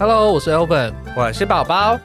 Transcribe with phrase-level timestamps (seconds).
[0.00, 1.98] Hello，我是 Elvin，我是宝宝，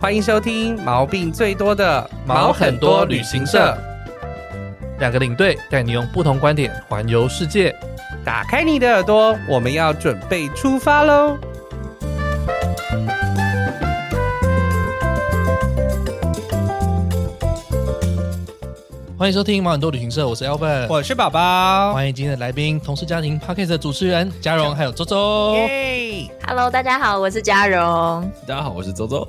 [0.00, 3.76] 欢迎收听毛病最多的毛很多旅行社，
[4.98, 7.70] 两个领队带你用不同观点环游世界，
[8.24, 11.36] 打开你的耳朵，我们要准备出发喽！
[19.20, 25.58] 欢迎收听毛很多旅行社，我是 Elvin，我是宝宝，欢迎今天的来宾，同事家庭 Podcast 的主持人嘉荣，还有周周。
[26.46, 27.78] Hello，大家好，我是嘉荣。
[28.46, 29.28] 大家好，我是周周。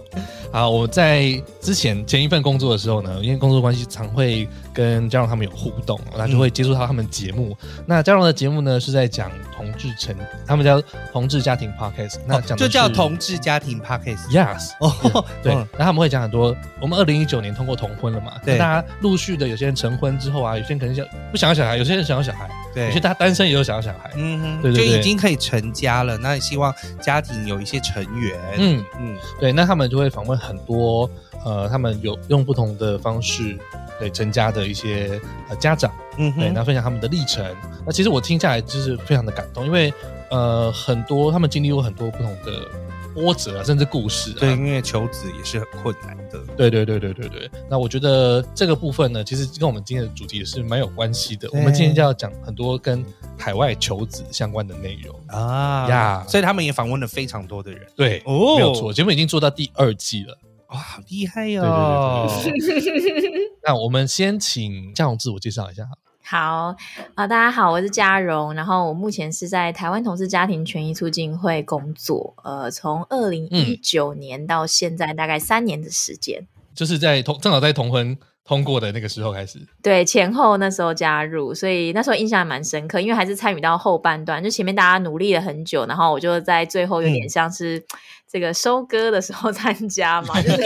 [0.49, 7.56] 好，我在之前前一份工作的时候呢，因为工作关系，常会跟嘉荣他们有互动，然后就会接触到他们节目。
[7.64, 14.28] 嗯、那嘉荣的节目呢，是在讲同志成，他们叫同志家庭 Podcast，那讲、哦、就叫同志家庭 Podcast。
[14.32, 16.56] Yes，哦 对，嗯、然后他们会讲很多。
[16.82, 18.34] 我们二零一九年通过同婚了嘛？
[18.44, 26.18] 对，大家陆续的有些人成婚之后啊，有些人可能想不想要小孩，有些人想要小孩，对，有些他单身也有想要小孩，嗯哼，对对对，就已经可以成家了。
[26.18, 31.10] 那也希望家庭有一些成员，嗯嗯，对，那他们就会访问很多。
[31.44, 33.58] 呃，他们有用不同的方式
[34.02, 37.46] 对成家的一些呃家长，嗯哼，对，然后分享他们的历程。
[37.85, 39.94] 那其实我听下来就是非常的感动，因为
[40.32, 42.68] 呃，很多他们经历过很多不同的
[43.13, 44.40] 波折啊，甚至故事啊。
[44.40, 46.40] 对，因为求子也是很困难的。
[46.57, 47.52] 对对对对对对。
[47.70, 51.48] 那我觉得这个部分呢，其实跟我们今天的主题也是蛮有关系的。
[51.52, 53.05] 我们今天就要讲很多跟
[53.38, 57.82] 海外求子相关的内容啊呀，所以他们也访问了非常多的人。
[57.96, 60.35] 对，哦，没有错，节目已经做到第二季了。
[60.72, 62.27] 哇，好厉害哟、哦！
[62.44, 63.32] 对对对对
[63.64, 65.84] 那我们先请嘉荣自我介绍一下。
[66.24, 66.75] 好啊、
[67.16, 87.84] 呃，大家好，我是嘉荣，然后我目前是在台湾同志家庭权益促进会工作，呃，从二零一九年到现在大概三年的时间，嗯、就是在同正好在同婚通过的那个时候开始，对，前后那时候加入，所以那时候印象还蛮深刻，因为还是参与到后半段，就前面大家努力了很久，然后我就在最后有点像是。
[88.31, 90.62] 嗯这个收割的时候 参加嘛，就是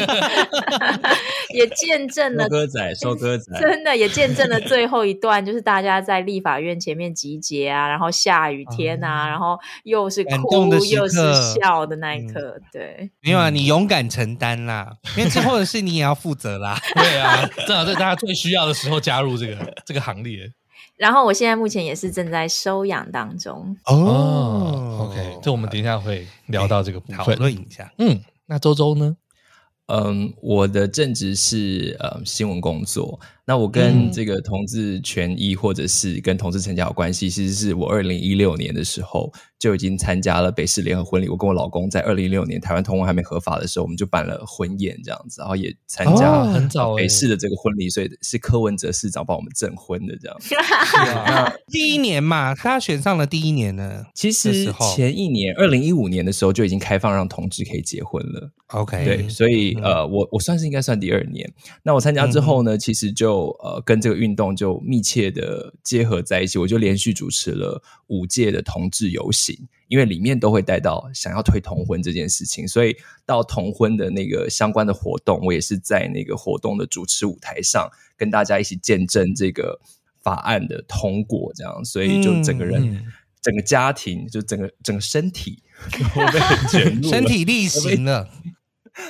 [1.55, 11.17] 也见证了收割仔，收割仔， 真的也见证了最后一段，就是大家在立法院前面集结啊，然后下雨天啊，嗯、然后又是哭又是
[11.59, 20.51] 笑的那一刻，嗯、对，没有啊，你勇敢承担啦，因为之后的事你也要负责啦，对啊，正好在大家最需要的时候加入这个这个行列。
[20.95, 27.91] 然后我现在目前也是正在收养当中哦，OK，这我们等一下会聊到这个部分，讨论一下。
[27.97, 29.17] 嗯，那周周呢？
[29.87, 33.19] 嗯，我的正职是呃新闻工作。
[33.47, 41.29] 那我跟这个同志权益，或者是跟同志成家有关系，其实是我二零一六年的时候就已经参加了北市联合婚礼。
[41.29, 50.37] 我跟我老公在二零一六年台湾同婚还没合法的时候，我们就办了婚宴这样子，然后也参加很早北市的这个婚礼，所以是柯文哲市长帮我们证婚的这样
[51.71, 58.51] 第一年嘛，他选上了第一年呢，其实前一年二零一五年的时候就已经开放让同志可以结婚了。
[58.69, 61.47] OK，对，所以呃，我我算是应该算第二年。
[61.83, 69.57] 那我参加之后呢，其实就就呃，跟这个运动就密切的结合在一起，我就连续主持了五届的同志游行，
[69.89, 79.81] 因为里面都会带到想要推同婚这件事情，所以到同婚的那个相关的活动，我也是在那个活动的主持舞台上跟大家一起见证这个
[80.23, 83.03] 法案的通过，这样，所以就整个人、嗯、
[83.41, 85.61] 整个家庭就整个整个身体
[86.15, 88.29] 都被卷入身体力行了。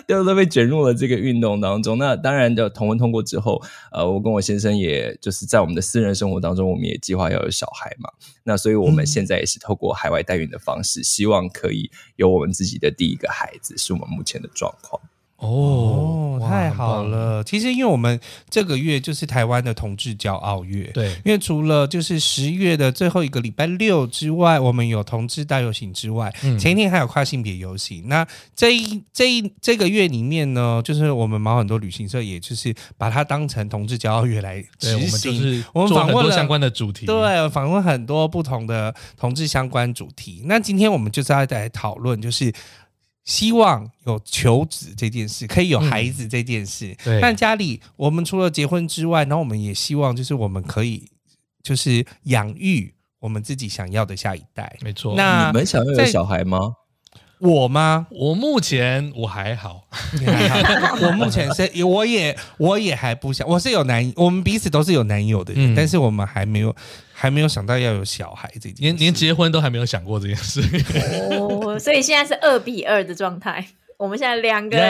[0.08, 1.98] 都都被卷入了这个运动当中。
[1.98, 8.10] 那当然，的同婚通过之后，呃，我跟我先生也就是在我们的私人生活当中，我们也计划要有小孩嘛。
[8.44, 15.02] 那所以我们现在也是透过海外代孕的方式，希望可以有我们自己的第一个孩子，是我们目前的状况。
[15.38, 17.44] 哦，太好了！
[17.44, 18.18] 其实，因为我们
[18.50, 28.08] 这个月就是台湾的同志骄傲月，对，因为除了就是十月的最后一个礼拜六之外，我们有同志大游行之外，嗯、前一天还有跨性别游行。
[28.08, 28.26] 那
[28.56, 35.64] 这一这一这个月里面呢，就是我们毛很多旅行社，也就是把它当成同志骄傲月来执行。
[35.74, 40.44] 我们访问了相关的主题，对，访问很多不同的同志相关主题。
[40.46, 42.54] 那今天我们就是要来讨论，就是。
[43.26, 46.96] 希望有求子这件事，可以有孩子这件事。
[47.06, 51.10] 嗯、但家里，我们除了结婚之外，然后我们也希望，就是我们可以，
[51.62, 54.78] 就是养育我们自己想要的下一代。
[54.82, 55.16] 没错。
[55.18, 56.76] 那你们想要有小孩吗？
[57.40, 58.08] 我吗？
[58.10, 59.84] 我目前我还好，
[61.02, 63.48] 我目前是，我也我也还不想。
[63.48, 66.76] 我是有男，我们彼此都是有男友的人，嗯、但是我们还没有。
[67.18, 70.62] 还没有想到要有小孩这件事，连连结婚都还没有想过这件事。
[71.40, 73.66] 哦，所以现在是二比二的状态。
[73.98, 74.86] 我们现在两个正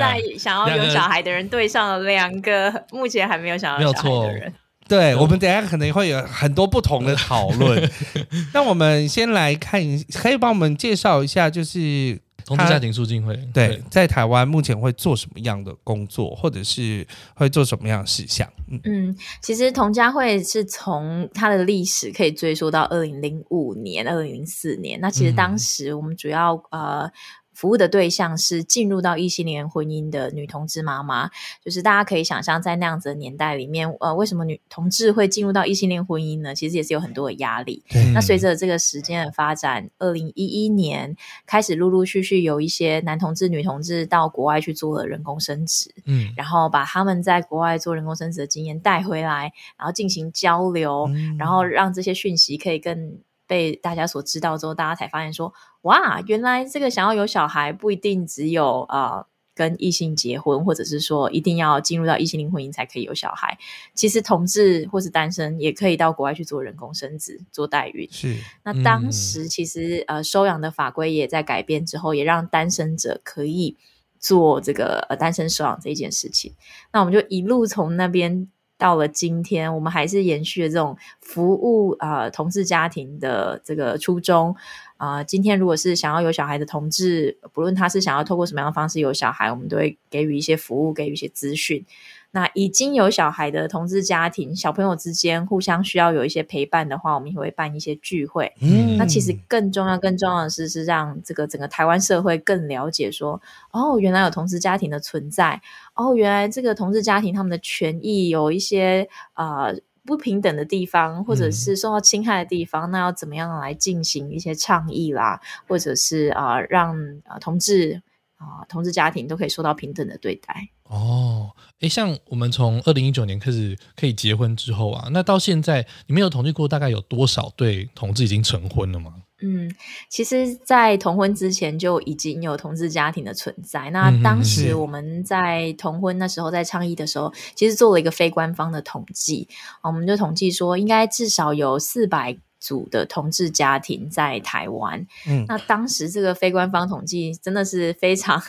[0.00, 4.52] 在想要有小孩的人对上了两个目前还没有想要有小孩的人。
[4.90, 7.90] 对，我们等下可能会有很多不同的讨论。
[8.52, 9.80] 那我们先来看，
[10.12, 12.20] 可以帮我们介绍一下，就是。
[12.46, 18.48] 同志家庭促进会对，对，在台湾目前会做什么样的工作，或者是会做什么样的事项？
[18.68, 24.98] 嗯，嗯，其实同家会是从它的历史可以追溯到二零零五年、二零零四年。
[25.00, 27.12] 那其实当时我们主要、嗯、呃。
[27.60, 31.28] 服务的对象是进入到异性恋婚姻的女同志妈妈，
[31.62, 36.54] 就是大家可以想象，在那样子的年代里面，呃，为什么女同志会进入到异性恋婚姻呢？
[36.54, 37.84] 其实也是有很多的压力。
[37.94, 41.14] 嗯、那随着这个时间的发展，二零一一年
[41.44, 53.18] 开始陆陆续续有一些男同志、女同志到国外去做了人工生殖，嗯，然后把他们在国外做人工生殖的经验带回来，然后进行交流，嗯、然后让这些讯息可以更
[53.50, 55.52] 被大家所知道之后，大家才发现说，
[55.82, 59.26] 哇，原来这个想要有小孩不一定只有啊、呃、
[59.56, 63.58] 跟异性结婚，或者是说一定要进入到异性恋婚姻才可以有小孩。
[63.92, 68.08] 其实同志或是单身也可以到国外去做人工生殖、做代孕。
[68.12, 73.76] 是，那当时其实、嗯、呃收养的法规也在改变之后，也让单身者可以
[74.20, 76.54] 做这个呃单身收养这一件事情。
[76.92, 78.48] 那我们就一路从那边。
[78.80, 84.56] 到了今天，我们还是延续了这种服务啊、呃、同志家庭的这个初衷
[84.96, 85.24] 啊、呃。
[85.24, 91.84] 今天如果是想要有小孩的同志，不论他是想要透过什么样的方式有小孩，我们都会给予一些服务，给予一些资讯。
[92.32, 98.52] 那已经有小孩的同志家庭，小朋友之间互相需要有一些陪伴的话，我们也会办一些聚会。
[98.60, 103.42] 嗯，那其实更重要、更重要的是，是让这个整个台湾社会更了解说，
[103.72, 105.60] 哦，原来有同志家庭的存在。
[106.00, 115.38] 哦，原来这个同志家庭他们的权益有一些啊、呃、不平等的地方，或者是受到侵害的地方，嗯、那要怎么样来进行一些倡议啦，
[115.68, 118.00] 或者是啊、呃、让啊、呃、同志
[118.38, 120.70] 啊、呃、同志家庭都可以受到平等的对待。
[120.84, 121.50] 哦，
[121.80, 129.14] 诶，像我们从二零一九年开始可以结婚之后啊，那到现在你们有统计过大概有多少对同志已经成婚了吗？
[129.42, 129.74] 嗯，
[130.10, 133.88] 其实，在同婚之前就已经有同志家庭的存在。
[133.88, 139.48] 那当时我们在同婚那时候在倡议的时候，嗯、其实做了一个非官方的统计，
[139.80, 145.06] 我们就统计说，应该至少有四百组的同志家庭在台湾。
[145.26, 148.42] 嗯，那当时这个非官方统计真的是非常。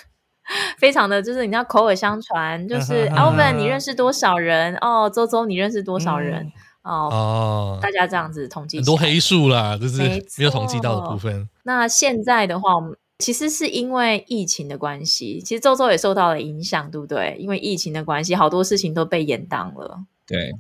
[0.78, 5.10] 非常的就是你要口耳相传，就是 Alvin 你认识多少人哦？
[5.10, 6.44] 周周你认识多少人、
[6.84, 7.10] 嗯、哦？
[7.12, 10.00] 哦，大家这样子统计很多黑数啦，就是
[10.38, 11.48] 没有统计到的部分。
[11.64, 17.36] 那现在的话，我们其实是因为疫情的关系，其实周周也受到了影响，对不对？
[17.40, 20.00] 因为疫情的关系，好多事情都被延档了。
[20.26, 20.54] 对，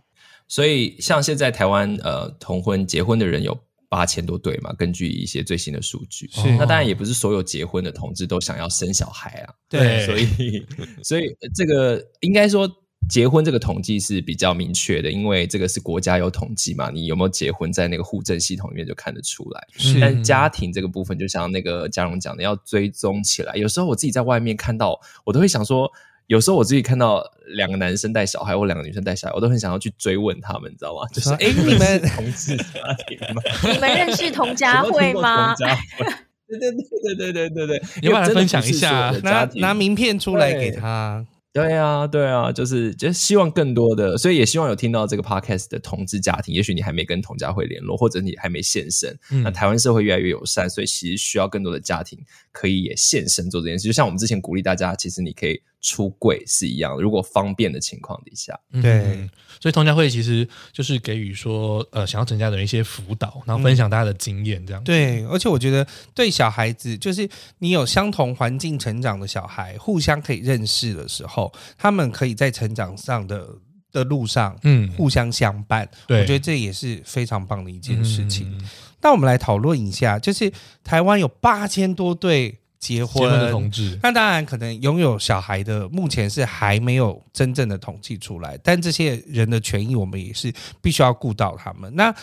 [0.48, 3.58] 所以像现在台湾呃同婚结婚的人有。
[3.92, 4.72] 八千多对嘛？
[4.76, 9.54] 根据一些最新的数据，是那当然也不是所有结婚的同志都想要生小孩啊。
[9.68, 10.66] 对， 所以
[11.04, 12.66] 所以这个应该说
[13.10, 19.68] 结婚这个统计是比较明确的，因为这个是国家有统计嘛，你有没有结婚在那个户政系统里面就看得出来。
[19.76, 23.54] 是，但家庭这个部分，就像那个嘉荣讲的，要追踪起来。
[23.56, 25.92] 有时候我自己在外面看到，我都会想说。
[26.32, 27.22] 有时候我自己看到
[27.56, 31.06] 两个男生带小孩或两个女生带小孩，我都很想要去追问他们，你知道吗？
[31.12, 32.64] 就是哎、欸，你们同志家
[33.06, 33.42] 庭吗？
[33.74, 35.54] 你们认识同家会吗？
[36.48, 41.26] 对对对对对对对对，你把它分享一下，拿拿名片出来给他。
[41.52, 49.14] 对啊，对啊，就是就是希望更多的，所以也希望有听到这个 podcast 的同志家庭，也许你还没跟同家会联络，或者你还没现身。
[49.32, 52.18] 嗯、那台湾社会越来越友善，所以其实需要更多的家庭
[52.54, 53.86] 可以也现身做这件事。
[53.86, 58.58] 就像我们之前鼓励大家，其实你可以出柜是一样的，如果方便的情况底下。
[58.82, 59.28] 对，
[59.60, 64.86] 所以同家会其实就是给予说，呃，想要成家的人一些辅导，然后分享大家的经验，这样、嗯。
[64.86, 67.28] 对，而且我觉得对小孩子，就是
[67.60, 71.52] 你有相同环境成长的小孩，互相可以认识的时候。
[71.78, 73.48] 他们可以在成长上的
[73.92, 75.90] 的路上，嗯，互相相伴。
[76.10, 78.56] 我觉得这也是非常棒的一件事情。
[78.60, 78.70] 嗯、
[79.02, 80.52] 那我们来讨论一下，就是
[80.84, 88.58] 台湾有八千多对结婚，结婚的同志，那当然可能拥有小孩的，目前是还没有真正的统计出来。
[88.64, 91.96] 但这些人的权益，我们也是必须要顾到他们。
[91.96, 92.14] 那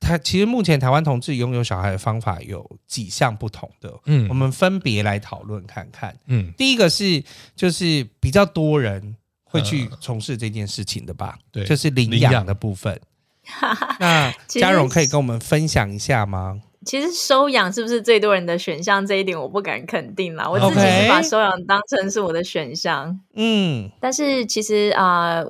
[0.00, 7.22] 他其实目前台湾同志拥有小孩的方法有几项不同的，嗯，我们分别来讨论看看，嗯，第一个是
[7.54, 13.00] 就是比较多人会去从事这件事情的吧，对，就是领养的部分。
[13.98, 16.60] 那嘉荣可以跟我们分享一下吗？
[16.88, 19.06] 其实收养是不是最多人的选项？
[19.06, 20.48] 这一点我不敢肯定啦。
[20.48, 23.20] 我自己是把收养当成是我的选项。
[23.34, 25.46] 嗯，但是其实啊、呃，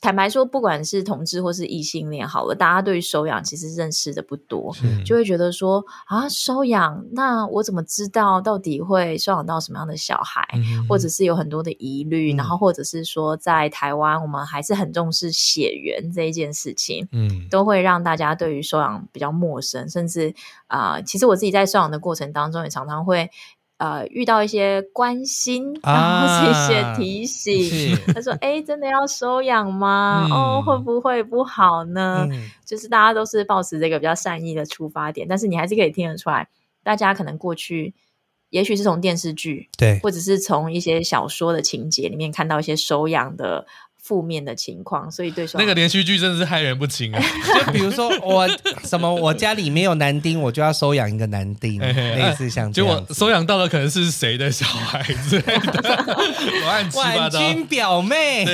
[0.00, 4.74] 坦白说，不管是同志或是异性恋，好了，大家对于收养其实认识的不多，
[5.06, 10.44] 就会觉得说啊，收养，那我怎么知道到底会收养到什么样的小孩？
[10.54, 20.34] 嗯、或者是有很多的疑虑，嗯、然后或者是说，在台湾我们还是很重视血缘这一件事情，嗯，都会让大家对于收养比较陌生，甚至。
[20.72, 23.30] 啊、呃，其实我自己在收养的过程当中，也常常会
[23.78, 27.96] 呃遇到一些关心，啊、然后是一些提醒。
[28.14, 30.26] 他说：“哎，真的要收养吗？
[30.28, 36.48] 嗯、哦，会不会不好呢？”嗯、就是大家都是抱持这个比较善意的出发点，但是你还是可以听得出来，
[36.82, 37.94] 大家可能过去
[38.50, 43.66] 也许是从电视剧，对，或者是从一些小说的情节里面看到一些收养的。
[44.10, 47.22] 负面的情况，所以对说那个连续剧真的是害人不轻啊！
[47.64, 48.48] 就比如说我
[48.82, 52.72] 什么，我家里没有男丁，我就要收养一个男丁， 类似像。
[52.72, 55.40] 结果收养到的可能是谁的小孩子？
[56.66, 58.44] 婉君表妹，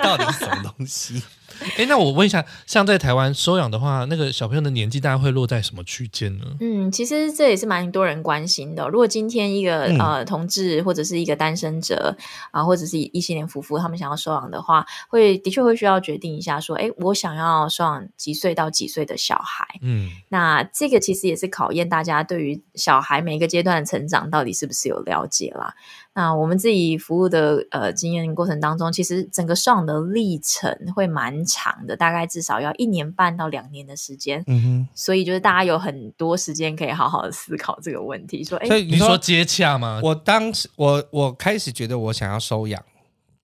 [0.00, 1.20] 到底是什么东西？
[1.76, 6.44] 哎，那我问一下，像在台湾收养的话，那个小朋友的年纪大概会落在什么区间呢？
[6.60, 8.88] 嗯，其实这也是蛮多人关心的。
[8.88, 12.16] 如果今天一个、嗯、呃同志或者是一个单身者
[12.50, 19.66] 啊、呃，或者是一些年夫妇，他们想要收养的话，会的确会需要决定一下，说，哎，我想要收养几岁到几岁的小孩？
[19.82, 25.74] 嗯，那这个其实也是考验大家对于小孩每一个阶段的成长到底是不是有了解啦。
[26.18, 34.42] 那我们自己服务的呃经验过程当中，其实整个收养的历程会蛮长的，大概至少要一年半到两年的时间。
[34.48, 38.42] 嗯哼，所以就是大家有很多时间可以好好的思考这个问题。
[38.42, 40.00] 说，哎，所以你说接洽吗？
[40.02, 42.82] 我当时我我开始觉得我想要收养，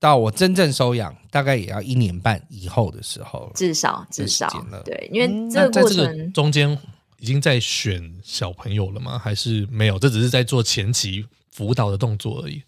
[0.01, 4.49] 到我真正收养，大概也要一年半以后的时候，至少至少
[4.85, 6.77] 对，因为这个过程、嗯、中间
[7.21, 9.17] 已经在选小朋友了吗？
[9.17, 9.97] 还是没有？
[9.97, 11.25] 这只是在做前期。
[11.55, 12.65] 辅导的动作而已，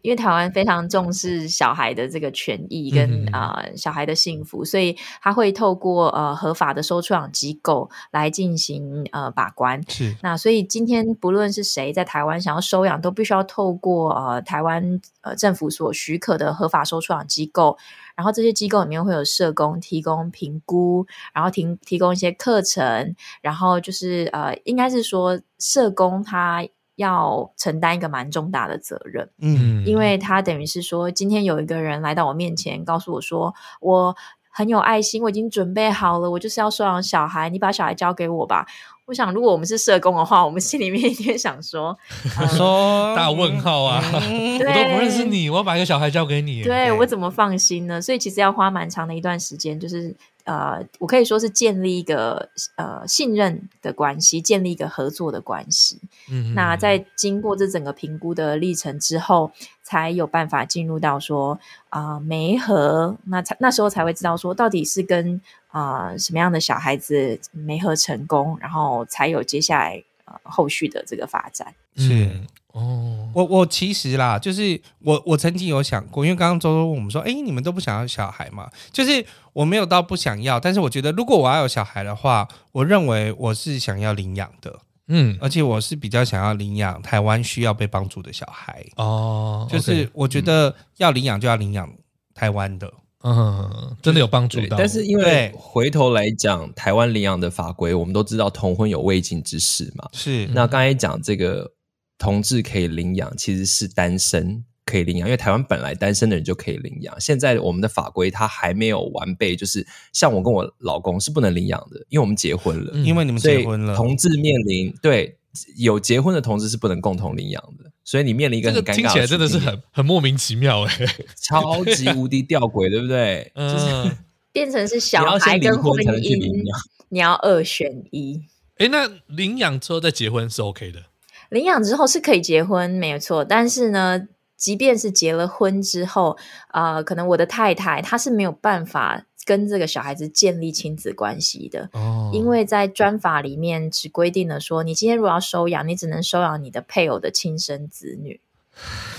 [0.00, 9.82] 因为台湾非常重视小孩的这个权益跟啊、嗯呃、小孩的幸福，所以他会透过呃合法的收养机构来进行呃把关。
[9.90, 17.76] 是，那所以今天不论是谁在台湾想要收养，都必须要透过呃台湾呃政府所许可的合法收养机构，
[18.14, 21.04] 然后这些机构里面会有社工提供评估，
[21.34, 26.64] 然后提提供一些课程，然后就是呃应该是说社工他。
[26.98, 34.16] 要承担一个蛮重大的责任，嗯，因为他等于是说，今天有一个人来到我面前，告诉我说，我
[34.50, 38.66] 很有爱心，我已经准备好了，我就是要收养小孩，你把小孩交给我吧。
[39.08, 41.96] 我想，如果我们是社工的话，我们心里面一定想说，
[42.56, 48.02] 说 大问号啊， 我都不认识你，我要把一个小孩交给你，对，我怎么放心呢？
[48.02, 50.14] 所以其实要花蛮长的一段时间，就是。
[50.44, 55.98] 呃，我可以说是建立一个呃信任的关系，建立一个合作的关系。
[56.30, 59.50] 嗯，那在经过这整个评估的历程之后，
[59.82, 61.58] 才有办法进入到说
[61.90, 65.38] 啊，媒合，那才那时候才会知道说，到底是跟
[65.68, 71.74] 啊、呃、什么样的小孩子没合成功，然后才有接下来呃后续的这个发展。
[71.96, 72.30] 是。
[72.72, 78.70] 哦，我我其实啦，就是我我曾经有想过，因为刚刚周周问我们说，哎，你们都不想要小孩嘛？
[78.92, 91.90] 就是我没有到不想要，但是我觉得如果我要有小孩的话，我认为我是想要领养的，嗯，而且我是比较想要领养台湾需要被帮助的小孩哦，就是我觉得要领养就要领养
[92.34, 92.92] 台湾的，
[93.24, 94.76] 嗯，真的有帮助到。
[94.76, 100.46] 但是因为回头来讲，台湾领养的法规，我们都知道同婚有未尽之事嘛，是。
[100.48, 101.72] 那刚才讲这个。
[102.20, 107.14] 同志可以领养，其实是单身可以领养，因为台湾本来单身的人就可以领养。
[107.20, 112.92] 现在我们的法规它还没有完备，就是像我跟我老公是不能领养的，因为我们结婚了。
[113.04, 115.37] 因为你们结婚了，同志面临对
[115.76, 120.94] 有结婚的同志是不能共同领养的，所以你面临一个很尴尬的，听起来真的是很很莫名其妙哎，
[121.42, 123.50] 超级无敌吊诡，对不对？
[123.54, 124.16] 嗯，就是
[124.52, 126.62] 变成是小孩跟婚姻，
[127.08, 128.42] 你要二选一。
[128.76, 131.04] 哎，那领养之后再结婚是 OK 的。
[131.50, 133.44] 领养之后是可以结婚，没有错。
[133.44, 136.36] 但是呢，即便是结了婚之后，
[136.72, 148.38] 呃，可能我的太太她是没有办法跟这个小孩子建立亲子关系的，哦，因为在专法里面只规定了说，你今天如果要收养，你只能收养你的配偶的亲生子女。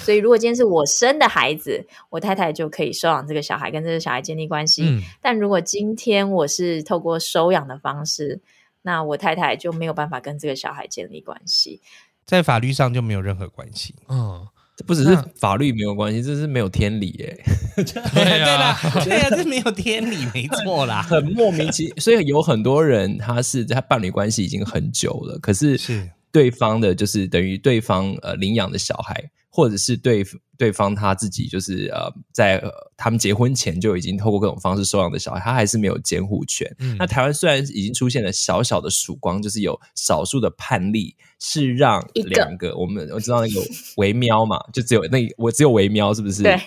[0.04, 4.84] 所以，如果今天是我生的孩子，我太太就可以收养这个小孩，跟这个小孩建立关系。
[4.86, 8.40] 嗯，但如果今天我是透过收养的方式，
[8.84, 11.82] 那我太太就没有办法跟这个小孩建立关系。
[12.24, 13.96] 在法律上就没有任何关系。
[14.08, 14.48] 嗯，
[14.80, 17.44] 这不只是法律没有关系，这是没有天理耶。
[17.76, 21.96] 对啊， 对啊，这没有天理，没错啦， 很莫名其妙。
[21.98, 29.22] 所以有很多人他是他伴侣关系已经很久了，可是是对方的，就是等于对方呃领养的小孩。
[29.50, 30.24] 或者是对
[30.58, 36.70] 对方他自己就是呃，在、呃、他们结婚前就已经透过各种方式收养的小孩，他还是没有监护权。
[36.80, 43.62] 嗯、那台湾虽然已经出现了小小的曙光，就是有少数的判例是让两个，个我们我知道那个
[43.98, 46.44] 维喵嘛，就只有那我只有维喵是不是？
[46.44, 46.60] 对，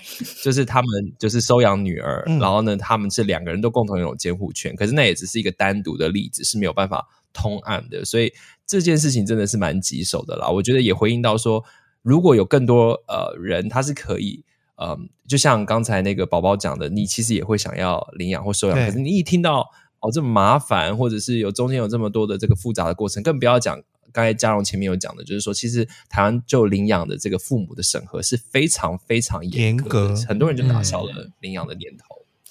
[0.43, 8.05] 就是他们就是收养女儿，嗯、然后呢，他们是两个人都共同拥有监护权，可是那也只是一个单独的例子，是没有办法通案的。
[8.07, 8.33] 所以
[8.67, 10.49] 这件事情真的是蛮棘手的啦。
[10.49, 11.63] 我觉得也回应到说。
[12.03, 14.45] 如果有更多呃人，他是可以，
[14.77, 23.81] 嗯、呃，就像刚才那个宝宝讲的，你其实也会想要领养或收养，可是你一听到哦这么麻烦，或者是有中间有这么多的这个复杂的过程，更不要讲
[24.13, 30.17] 刚才嘉荣前面有讲的，就是说其实台湾就领养的这个父母的审核是非常非常严格，严格。
[30.27, 32.05] 很多人就打消了领养的念头，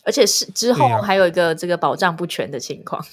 [0.03, 3.05] 而且是之后还有一个这个保障不全的情况。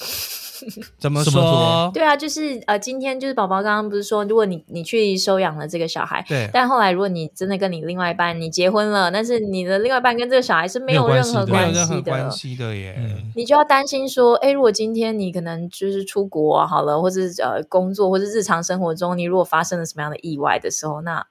[0.98, 1.90] 怎么说？
[1.94, 21.26] 对啊，就是呃，今天就是宝宝刚刚不是说，如果你你去收养了这个小孩，对，但后来如果你真的跟你另外一半你结婚了，但是你的另外一半跟这个小孩是没有任何关系的，关系的耶，嗯、你就要担心说，哎，如果今天你可能就是出国、啊、好了，或者呃工作，或者日常生活中，你如果发生了什么样的意外的时候，那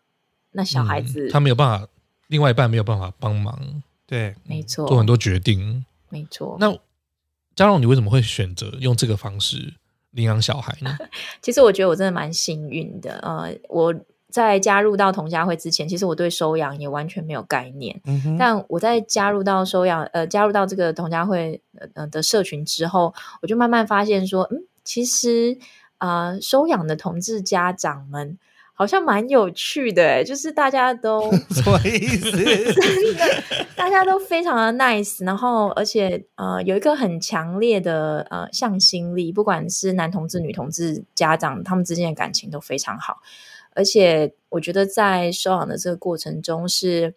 [0.51, 1.88] 那小孩子、嗯、他没有办法，
[2.27, 3.60] 另外一半没有办法帮忙，
[4.05, 6.77] 对，没错，做很多决定，没错，那。
[7.58, 9.74] 嘉荣，你为什么会选择用这个方式
[10.12, 10.96] 领养小孩呢？
[11.42, 13.18] 其实我觉得我真的蛮幸运的。
[13.24, 13.92] 呃，我
[14.30, 18.00] 在加入到同家会之前，其实我对收养也完全没有概念。
[18.06, 21.60] 嗯、但我在加入到收养，呃，加入到这个同家会
[21.96, 23.12] 呃的社群之后，
[23.42, 25.58] 我就慢慢发现说，嗯，其实
[25.98, 28.38] 啊、呃，收养的同志家长们。
[28.79, 32.31] 好像蛮有趣的诶，就是大家都 什么意思？
[32.31, 43.17] 真的，大家都非常的 nice，然后而且呃有一个很强烈的呃向心力，不管是男同志、女同志家长，他们之间的感情都非常好，
[43.74, 47.15] 而且我觉得在收养的这个过程中是。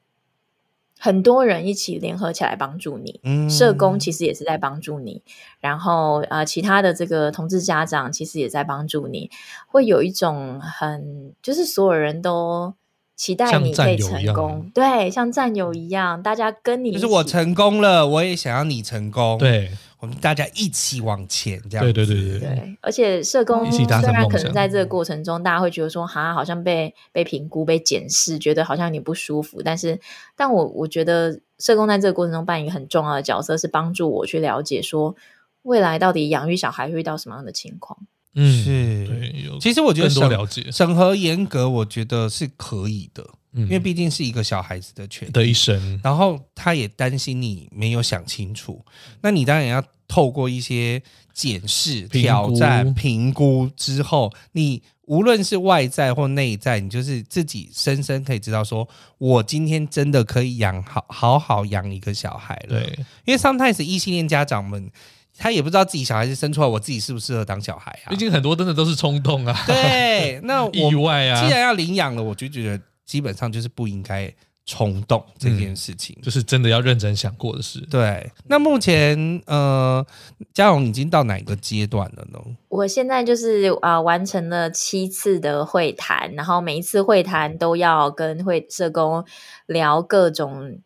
[1.03, 5.23] 很多人一起联合起来帮助你，嗯、社工其实也是在帮助你，
[5.59, 9.31] 然后呃，其他的这个同志家长其实也在帮助你，
[9.67, 12.75] 会有一种很就是所有人都
[13.17, 19.71] 期待你可以成功，对，像战友一样，大家跟你就是我成功了，我也想要你成功，对。
[20.01, 22.77] 我们大家一起往前，这样对对对对对。
[22.81, 29.61] 而且社工虽然可能在这个过程中，大家会觉得说，哈，好像被被评估、被检视，觉得好像有点不舒服。
[29.63, 30.01] 但是，
[30.35, 35.15] 但我我觉得社工在这个过程中扮演一个很重要的角色，是帮助我去了解说，
[35.63, 37.99] 未来到底养育小孩会遇到什么样的情况。
[38.35, 39.07] 嗯，是。
[39.07, 43.27] 对，其实我觉得审了解审核严格，我觉得是可以的。
[43.53, 48.85] 因为毕竟是一个小孩子的权利的一生，然后他也担心你没有想清楚，
[49.21, 62.81] 那你当然要透过一些检视、挑战、评估之后，你无论是外在或内在，你就是自己深深可以知道，说我今天真的可以养好好好养一个小孩了。
[62.81, 64.89] 对，因为 sometimes 异性恋家长们，
[65.37, 68.11] 他也不知道自己小孩子生出来，我自己适不适合当小孩啊？
[68.11, 69.65] 毕竟很多真的都是冲动啊。
[69.67, 72.81] 对，那 我意外啊，既然要领养了，我就觉得。
[73.11, 74.33] 基本上就是不应该
[74.65, 77.81] 冲动这件事情，嗯，就是真的要认真想过的事。
[77.91, 80.07] 对，那目前呃，
[80.55, 82.39] 嘉荣已经到哪个阶段了呢？
[82.69, 89.25] 我现在就是啊，呃，完成了七次的会谈，然后每一次会谈都要跟会社工
[89.67, 90.79] 聊各种。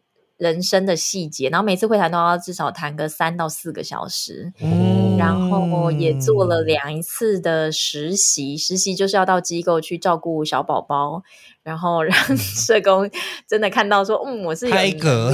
[0.44, 11.22] 人生的细节，然后每次会谈都要至少谈个三到四个小时，嗯，然后也做了两次的实习，实习就是要到机构去照顾小宝宝，
[11.62, 13.10] 然后让 社工
[13.48, 15.32] 真的看到说，嗯，我是有一个，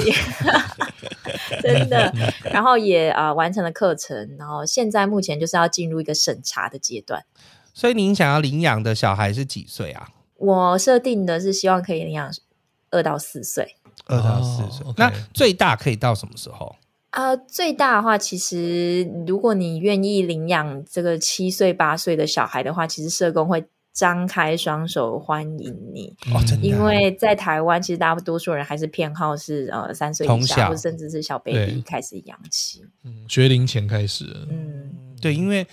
[1.61, 2.15] 真的，
[2.53, 7.25] 然后也啊、呃、完成了课程，然后现在目前就是要进入一个审查的阶段。
[7.75, 10.11] 所以您想要领养的小孩是几岁啊？
[10.37, 12.33] 我设定的是希望可以领养
[12.91, 13.77] 二到四岁。
[14.11, 16.75] 二到四岁，哦 okay、那最大可以到什么时候？
[17.11, 26.15] 啊、呃，最大的话，其实如果你愿意领养这个七岁八岁的小孩的话，其实社工会张开双手欢迎你。
[26.33, 26.65] 哦，真的。
[26.65, 32.85] 因为在台湾，其实大多数人还是偏好是呃三岁以下，小或者甚至是小 baby 开始养起。
[33.03, 34.25] 嗯，学龄前开始。
[34.49, 35.67] 嗯，对，因为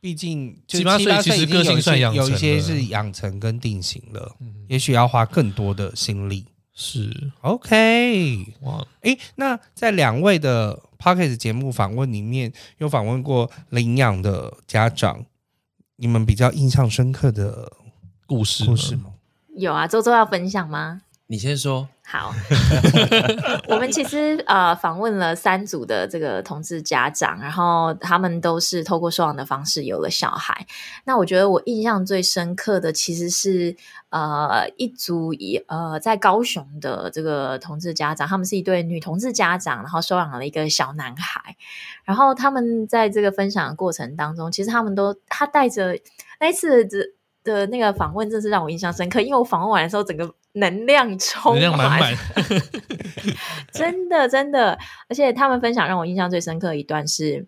[0.00, 6.46] 毕竟七八岁其实个性算养成，有一些是养成跟定型了，嗯、也许要花更多的心力。
[6.74, 15.24] 是 OK 哇，诶，那在两位的 p o c k e t 节目访问里面，有访问过领养的家长，
[15.96, 17.72] 你们比较印象深刻的
[18.26, 19.14] 故事故事吗？
[19.56, 21.02] 有啊，周周要分享吗？
[21.26, 21.88] 你先说。
[22.06, 22.34] 好，
[23.66, 30.66] 我们其实呃访问了三组的这个同志家长，然后他们都是透过收养的方式有了小孩。
[31.06, 33.74] 那我觉得我印象最深刻的其实是
[34.10, 41.56] 呃一组以呃在高雄的这个同志家长，他们是一对女同志家长，然后收养了一个小男孩。
[42.04, 45.98] 然后他们在这个分享的过程当中，其实他们都他带着
[46.38, 46.98] 那一次的
[47.42, 50.34] 的那个访问，真是让我印象深刻，因为我访问完的时候，整个。
[50.54, 52.14] 能量充满，能量满满
[53.72, 54.76] 真的真的，
[55.08, 57.46] 而且他们分享让我印象最深刻的一段是。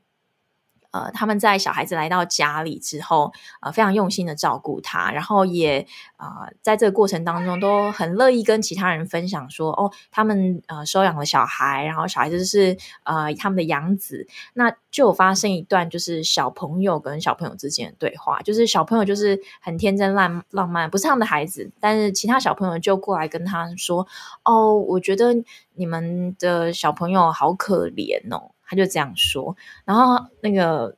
[0.96, 3.30] 呃，他们在小孩子来到家里之后，
[3.60, 6.26] 呃，非常用心的照顾他，然后也呃，
[6.62, 24.06] 在这个过程当中都很乐意跟其他人分享说，哦，他们呃收养了小孩，然后小孩子是呃他们的养子，那就有发生一段就是小朋友跟小朋友之间的对话，就是小朋友就是很天真烂浪漫，不是他们的孩子，但是其他小朋友就过来跟他说，
[24.44, 25.34] 哦，我觉得
[25.74, 28.52] 你们的小朋友好可怜哦。
[28.66, 30.96] 他就这样说，然后那个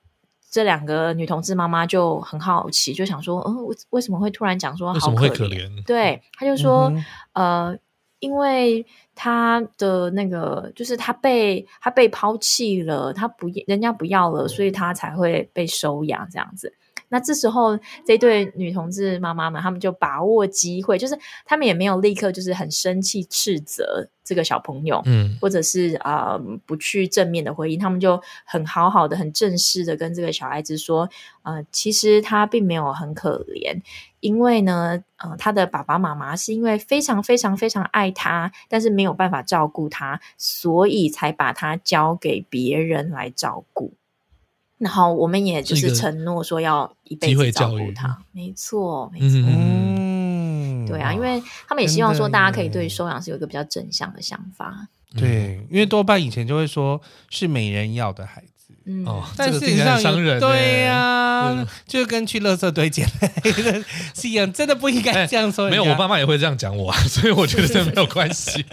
[0.50, 5.36] 这两个女同志妈妈就很好奇，就想说，嗯，为为什么会突然讲说好可怜？
[5.36, 6.90] 可怜对，他就说，
[7.34, 7.78] 嗯、呃，
[8.18, 16.74] 因为他的那个就是他被他被抛弃了，他不人家不要了，所以他才会被收养这样子。
[17.08, 31.08] 那这时候，这对女同志妈妈们，他们就把握机会，就是他们也没有立刻就是很生气斥责这个小朋友，嗯，或者是啊、呃、不去正面的回应，他们就很好好的、很正式的跟这个小孩子说，
[31.42, 33.80] 呃，其实他并没有很可怜，
[34.20, 43.94] 因为呢，呃，他的爸爸妈妈是因为非常非常非常爱他，但是没有办法照顾他，所以才把他交给别人来照顾。
[44.78, 58.57] 然后我们也就是承诺说要一辈子照顾他，没错，没错，嗯，对啊，因为他们也希望说大家可以对收养是有一个比较正向的想法，对，因为多半以前就会说是没人要的孩子。
[58.90, 60.00] 嗯，哦，但事实上，
[60.40, 63.06] 对呀，就跟去垃圾堆捡
[64.14, 65.68] 是一样，真的不应该这样说。
[65.68, 68.64] 没有，我爸妈也会这样讲我，啊 所以我觉得这没有关系。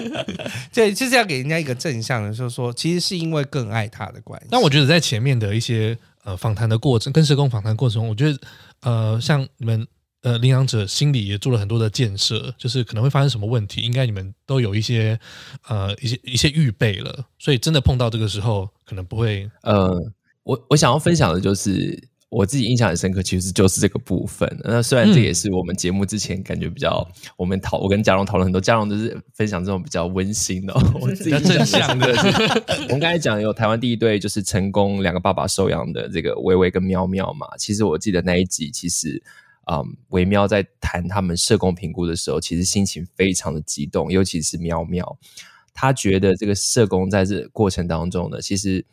[0.72, 4.46] 对，就是要给人家一个正向的，就是说，其实是因为更爱他的关系。
[4.50, 8.38] 那我觉得在前面的一些呃访谈的过程，跟社工访谈过程中，我觉得
[8.80, 9.86] 呃，像你们。
[10.22, 15.18] 呃，领养者心里也做了很多的建设，就是可能会发生什么问题，应该你们都有一些
[15.66, 19.50] 呃一些一些预备了，所以真的碰到这个时候，可能不会。
[19.62, 19.90] 呃，
[20.42, 24.46] 我我想要分享的就是我自己印象很深刻，其实就是这个部分。
[24.62, 32.08] 那虽然这也是我们节目之前感觉比较，嗯、我们讨我跟嘉荣讨论很多，嘉荣都是分享这种比较温馨的， 我自己正向的。
[32.88, 39.22] 我们刚才讲有台湾第一对就是成功两个爸爸收养的这个微微跟喵喵嘛，其实我记得那一集其实。
[39.72, 45.16] 嗯，维喵在谈他们社工评估的时候，其实心情非常的激动，尤其是喵喵，
[45.72, 48.84] 他觉得这个社工在这过程当中呢，其实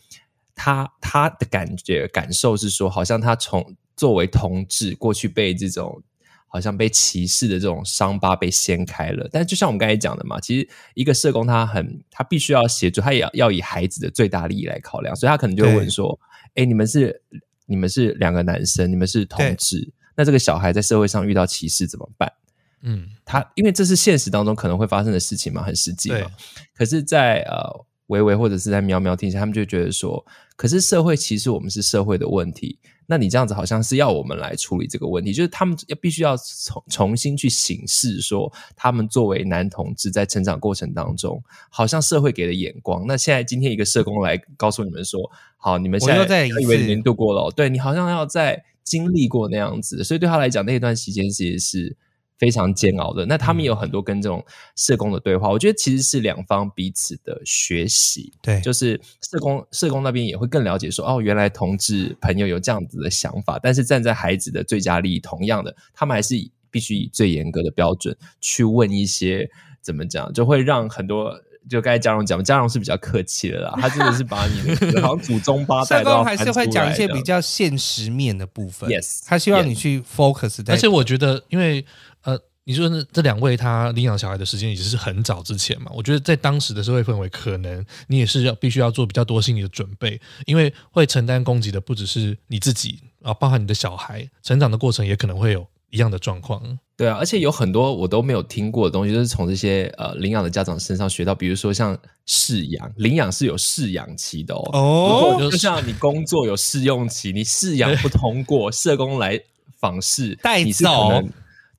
[0.53, 6.03] 他他的感觉感受是说，好像他从作为同志过去被这种
[6.45, 9.27] 好像被歧视的这种伤疤被掀开了。
[9.31, 16.19] 但就像我们刚才讲的嘛，其实一个社工他很他必须要协助，他也要要以孩子的最大利益来考量，所以他可能就会问说
[16.53, 17.23] ：“哎，你们是
[17.65, 22.33] 你们是两个男生，你们是同志。”那这个小孩在社会上遇到歧视怎么办？
[22.81, 26.29] 嗯，他因为这是现实当中可能会发生的事情嘛，很实际嘛。
[26.75, 30.23] 可是在，在呃维维或者是在喵喵听起来，他们就觉得说，
[30.55, 32.77] 可是社会其实我们是社会的问题。
[33.07, 43.05] 那你这样子好像是要我们来处理这个问题，就是他们要必须要重重新去审视说，他们作为男同志在成长过程当中，好像社会给的眼光。
[43.07, 45.19] 那现在今天一个社工来告诉你们说，
[45.57, 48.63] 好，你们现在以为你们度过了，对你好像要在。
[48.87, 51.97] 经历过那样子，所以对他来讲，那一段时间其实是
[52.37, 53.25] 非常煎熬的。
[53.25, 54.43] 那他们有很多跟这种
[54.77, 58.31] 社工的对话，我觉得其实是两方彼此的学习。
[58.41, 66.35] 对，就是社工社工那边也会更了解说，哦，原来同志朋友有这样子的想法，但是站在孩子的最佳利益，同样的，他们还是
[66.71, 69.49] 必须以最严格的标准去问一些
[69.81, 71.37] 怎么讲，就会让很多。
[71.69, 78.89] 就刚才嘉荣讲，嘉荣是比较客气的啦，他真的是把你 好像祖宗八代都还是会讲一些比较现实面的部分。
[78.89, 80.63] Yes，他希望你去 focus。
[80.67, 81.85] 而且我觉得，因为
[82.23, 96.79] 呃，你说这这两位他领养小孩的时间也是很早之前嘛，我觉得在当时的社会氛围，可能你也是要必须要做比较多心理的准备，因为会承担攻击的不只是你自己啊，包含你的小孩成长的过程也可能会有一样的状况。
[96.97, 104.67] 对啊，而且有很多我都没有听过的东西，就是从这些呃领养的家长身上学到，比如说像试养，领养是有试养期的哦。
[104.73, 109.39] 哦，就像你工作有试用期，你试养不通过，社工来
[109.79, 111.21] 访视，带走。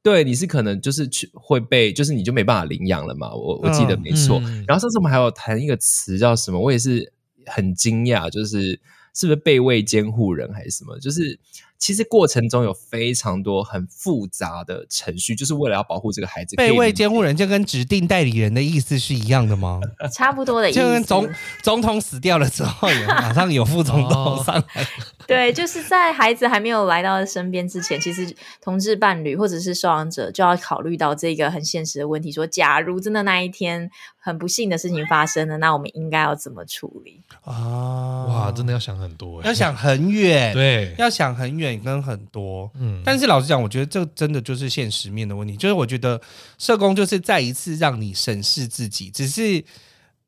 [0.04, 3.34] 对，你是可能就是去会被，就是你就没办法领养了嘛。
[3.34, 4.38] 我我记得没错。
[4.44, 7.12] 嗯、然后上次我们还有谈一个词叫什么，我也是
[7.46, 8.80] 很惊讶，就是
[9.16, 10.96] 是不是被位监护人还是什么？
[11.00, 11.36] 就是。
[11.78, 16.56] 其实过程中有非常多很复杂的程序，就是为了要保护这个孩子。
[16.56, 19.80] 被位监护人就跟指定代理人的意思是一样的吗？
[20.12, 20.80] 差不多的意思。
[20.80, 21.28] 就跟总
[21.62, 24.86] 总统死掉了之后，马上有副总统上来。
[25.28, 37.22] 对，就是在孩子还没有来到身边之前，其实同志伴侣或者是收养者就要考虑到这个很现实的问题：说，假如真的那一天很不幸的事情发生了，那我们应该要怎么处理？
[37.44, 41.67] 啊，哇，真的要想很多，要想很远，对，要想很远。
[41.76, 45.56] 跟很多，嗯，但是老实讲，我觉得这真的就是现实面的问题。
[45.56, 46.20] 就是我觉得
[46.56, 49.64] 社工就是再一次让你审视自己，只是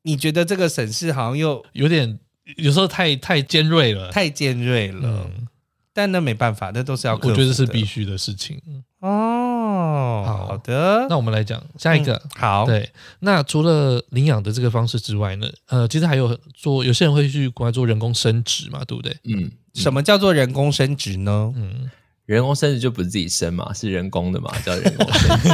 [0.02, 2.18] 你觉得这个审视好像又有点，
[2.56, 5.00] 有时候太太尖锐了，太尖锐了。
[5.02, 5.46] 嗯，
[5.94, 8.60] 但那没办法，那都是要，我觉得是必须的事情。
[9.00, 12.14] 哦，好，好的，那我们来讲下一个。
[12.14, 19.16] 嗯，好，对，那除了领养的这个方式之外呢，呃，其实还有做，有些人会去国外做人工生殖嘛，对不对？
[19.24, 19.50] 嗯。
[19.74, 21.52] 什么叫做人工生殖呢？
[21.56, 21.90] 嗯，
[22.26, 25.48] 人工生殖就不是自己生嘛，是人工的嘛，叫人工生殖。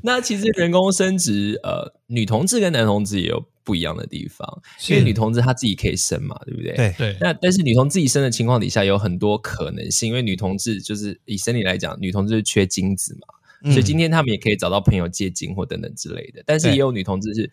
[0.02, 6.74] 那其实人工生殖，呃，女同志跟男同志也有不一样的地方，因为女同志她自己可以生嘛，对不对？
[6.74, 7.16] 对对。
[7.20, 13.26] 那但是女同志自己生的情况底下有很多可能性，因为女同志就是以生理来讲，女同志是缺精子嘛，
[13.64, 16.42] 嗯，所以今天他们也可以找到朋友借精或等等之类的。
[16.46, 17.50] 但是也有女同志是。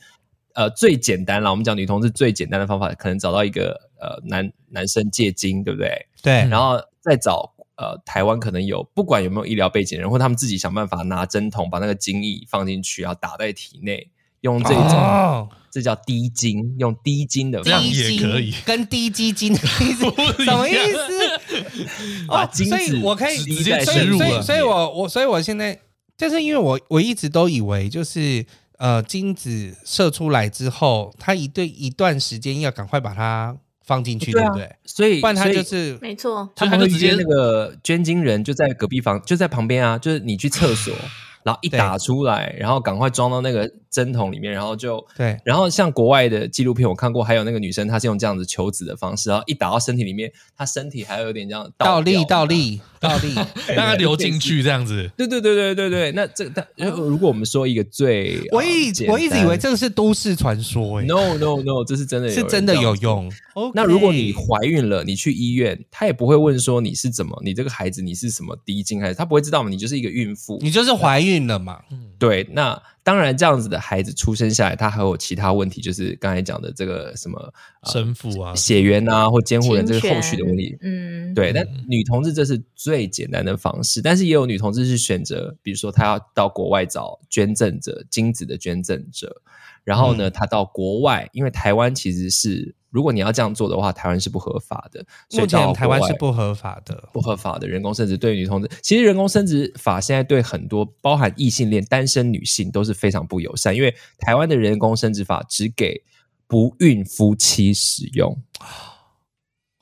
[0.58, 6.08] 呃，最简单了，我们讲女同志最简单的方法，可能找到一个呃男男生借精，对不对？
[6.24, 14.10] 对，然后再找呃台湾可能有不管有没有医疗背景的人，或他们自己想办法拿针筒把那个精液放进去，然后打在体内，
[14.42, 20.06] 用这种、哦、这叫滴精，用滴精的方式也可以，跟滴鸡精的意思
[20.44, 22.26] 什么意思？
[22.28, 25.80] 把精子、哦、所以我可以直接深入了，所以，所以我我所以我现在
[26.18, 28.44] 就是因为我我一直都以为就是。
[28.78, 34.76] 呃，精子射出来之后，他一对一段时间要赶快把它放进去，对，啊、对不对？
[34.86, 40.94] 所以，不然他就是没错，他们就直接那个捐精人就在隔壁房，就在旁边啊，就是你去厕所，
[41.44, 43.72] 然后一打出来，然后赶快装到那个。
[43.98, 53.34] 针筒里面，然后就对，然后像国外的纪录片我看过，还有那个女生她是用这样子求子的方式，然后一打到身体里面，她身体还有点这样倒立、倒立、倒立，
[53.74, 55.10] 让它流进去这样子。
[55.18, 56.12] 对对对对对对。
[56.12, 63.32] 那这但如果我们说一个最，我一我一直以为这个是都市传说，哎，no no no，这是真的，是真的有用。
[63.74, 69.70] 那如果你怀孕了，你去医院，他也不会问说你是怎么，你这个孩子你是什么低精还是他不会知道嘛？
[69.70, 71.80] 你就是一个孕妇，你就是怀孕了嘛？
[72.20, 72.80] 对，那。
[73.08, 77.54] 当然，这样子的孩子出生下来，他还有其他问题，就是刚才讲的这个什么
[77.86, 80.78] 生父啊、血缘啊，或监护人这个后续的问题。
[80.82, 81.54] 嗯，对。
[81.54, 89.42] 但女同志这是最简单的方式，但是也有女同志是选择，比如说她要到国外找捐赠者、精子的捐赠者，
[89.86, 92.76] 然后呢，她到国外，因为台湾其实是。
[92.90, 95.06] 如果你要这样做的话，台湾是不合法的。
[95.32, 106.02] 目前台湾是不合法的，不合法的人工生殖对女同志，其实人工生殖法现在对很多包含异性恋单身女性都是非常不友善，因为台湾的人工生殖法只给
[106.48, 108.38] 不孕夫妻使用。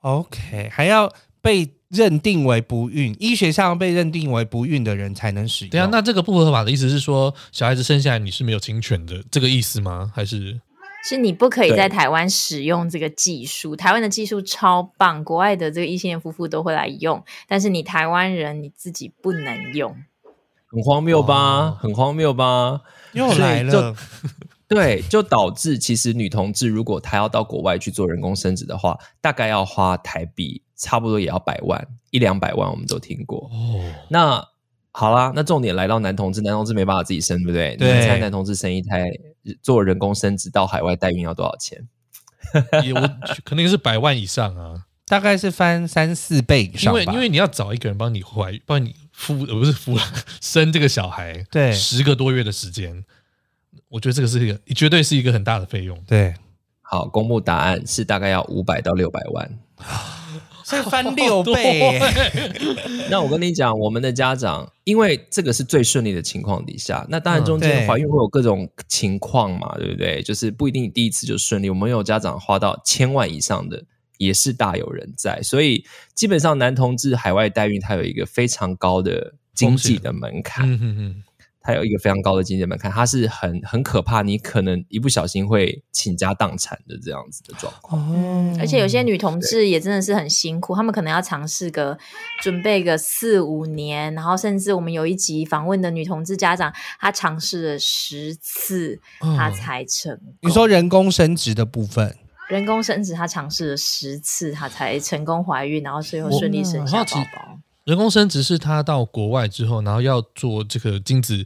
[0.02, 5.72] OK，还要被认定为不孕，医学上被认定为不孕的人才能使用。
[5.72, 10.12] 对啊，那这个不合法的意思是说，小孩子生下来你是没有侵权的，这个意思吗？
[10.14, 10.60] 还是？
[11.08, 19.96] 是你不可以在台湾使用这个技术，台湾的技术超棒，国外的这个异性恋夫妇都会来用，但是你台湾人你自己不能用，
[20.72, 21.36] 很荒谬吧？
[21.36, 22.82] 哦、很荒谬吧？
[23.14, 23.96] 又来了，
[24.68, 33.48] 对，就导致其实女同志如果她要到国外去做人工生殖的话，大概要花台币差不多也要百万一两百万，我们都听过。
[33.54, 34.44] 哦，那
[34.92, 37.76] 好啦，那重点来到男同志，男同志没办法自己生，对不对？
[37.78, 39.06] 对，你猜男同志生一胎。
[39.62, 41.88] 做人工生殖到海外代孕要多少钱？
[42.84, 43.02] 也我
[43.44, 46.94] 肯定是百万以上啊， 大概是翻三四倍以上。
[46.94, 50.00] 因为因为你要找一个人帮你怀帮你孵，而不是孵
[50.40, 53.04] 生这个小孩，对，十个多月的时间，
[53.90, 56.00] 我觉得这个是一个绝对是一个很大的费用。
[56.08, 56.34] 对，
[56.82, 59.60] 好，公布答案是大概要五百到六百万。
[60.66, 62.00] 所以翻六倍。
[63.08, 70.24] 那我跟你讲，我们的家长，因为这个是最顺利的情况底下，那当然中间怀孕会有各种情况嘛，对不对？
[70.24, 71.70] 就是不一定第一次就顺利。
[71.70, 73.84] 我们有家长花到千万以上的，
[74.18, 75.40] 也是大有人在。
[75.44, 81.24] 所以基本上男同志海外代孕，它有一个非常高的经济的门槛。
[81.66, 88.00] 它有一个非常高的经济门槛，它是很很可怕，你可能一不小心会倾家荡产的这样子的状况。
[88.14, 91.98] 嗯，而且有些女同志也真的是很辛苦，她们可能要尝试个
[92.44, 100.36] 准备个四五年，然后甚至我们有一集访问的女同志家长，她尝试了十次，她才成功。
[100.42, 102.16] 你说人工生殖的部分，
[102.48, 107.60] 人工生殖她尝试了十次，她才成功怀孕，然后最后顺利生下宝宝。
[107.86, 111.46] 人工生殖是他到国外之后，然后要做这个精子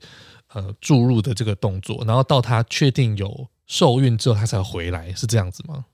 [0.53, 5.85] 呃注入的这个动作，然后到他确定有受孕之后，他才回来，是这样子吗？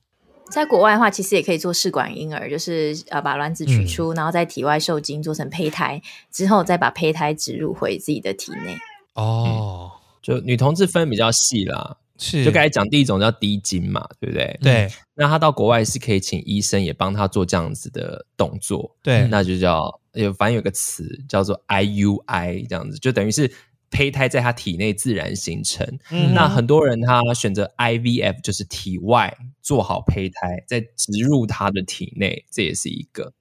[0.51, 5.99] 在国外的话，其实也可以做试管婴儿，就是呃把卵子取出，嗯、然后在体外受精做成胚胎，
[6.31, 8.77] 之后再把胚胎植入回自己的体内。
[9.15, 11.97] 哦、嗯，就女同志分比较细啦。
[12.17, 14.59] 是，就刚才讲第一种叫低精嘛，对不对？
[14.61, 14.89] 对。
[15.15, 19.27] 那他到国外是可以请医生也帮他做这样子的动作，对。
[19.27, 23.51] 那就叫有，反正有个词叫做 IUI，这样子就等于是
[23.89, 25.85] 胚胎在他体内自然形成。
[26.11, 26.33] 嗯。
[26.33, 33.33] 那很多人他选择 IVF，就是体外做好胚胎再植入他的体内，这也是一个。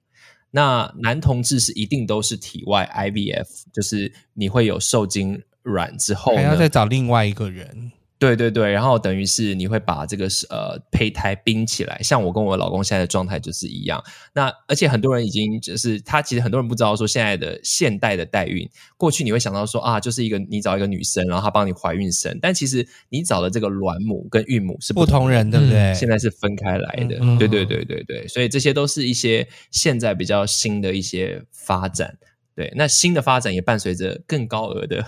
[0.51, 7.91] 那男同志是一定都是体外 IVF，就是你会有受精卵之后，还要再找另外一个人。
[8.17, 14.01] 对对对，然后等于是你会把这个呃胚胎冰起来，像我跟我老公现在的状态就是一样。
[14.33, 25.93] 那而且很多人已经就是他其实很多人不知道说现在的现代的代孕，过去你会想到说啊，就是一个你找一个女生，然后她帮你怀孕生，但其实你找的这个卵母跟孕母是不同，不同人，对不对？
[25.93, 32.17] 现在是分开来的，嗯、对对对对对，所以这些都是一些现在比较新的一些发展。
[32.55, 35.05] 对，那新的发展也伴随着更高额的。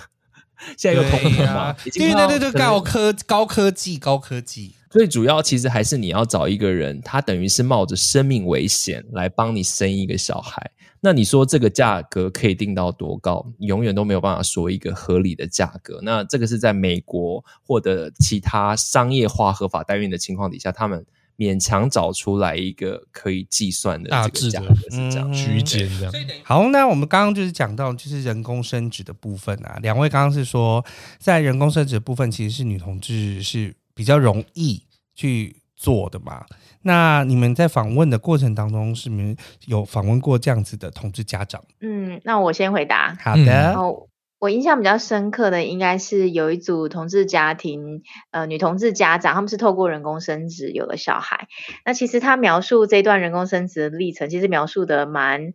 [0.77, 1.73] 现在又通了嘛？
[1.83, 4.73] 对对对对，高科高科技高科技。
[4.89, 10.71] 最主要其实还是你要找一个人，他等于是冒着生命危险来帮你生一个小孩。
[11.01, 13.45] 那你说这个价格可以定到多高？
[13.59, 15.99] 你永远都没有办法说一个合理的价格。
[16.01, 21.05] 那这个是在美国或者其他商业化合法代孕的情况底下，他们。
[21.37, 26.13] 勉强找出来一个可以计算的大致的是这样区间这样。
[26.43, 30.83] 好，那我们刚刚就是讲到就是人工生殖的部分啊，两位刚刚是说
[31.19, 34.83] 在人工生殖的部分其实是女同志是比较容易
[35.15, 36.43] 去做的嘛？
[36.81, 41.63] 那你们在访问的过程当中，是不是有访问过这样子的同志家长？
[41.81, 43.15] 嗯，那我先回答。
[43.21, 43.73] 好的。
[43.73, 44.07] 嗯
[44.39, 51.47] 我印象比较深刻的，应该是有一组同志家庭，呃，女同志家长，他们是透过人工生殖有了小孩。
[51.83, 55.53] 那其实他描述这段人工生殖的历程，其实描述的蛮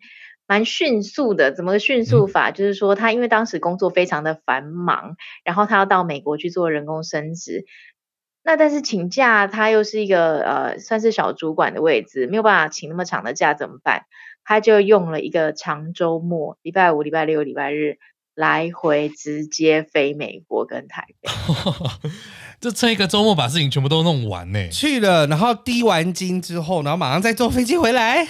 [0.48, 1.52] 蛮迅速的。
[1.52, 2.50] 怎么个迅速法？
[2.50, 7.64] 嗯、就是说，他因为当时工作非常的繁忙，然后他要到美国去做人工生殖。
[8.42, 14.06] 那但是请假，他又是一个呃，算是小主管的位置，没有办法请那么长的假，怎么办？
[14.42, 17.98] 他就用了一个长周末，礼拜五、礼拜六、礼拜日。
[18.34, 21.30] 来回直接飞美国跟台北，
[22.60, 24.68] 就趁一个周末把事情全部都弄完呢。
[24.68, 28.26] 去了，然后滴完精之后，然后马上再坐飞机回来。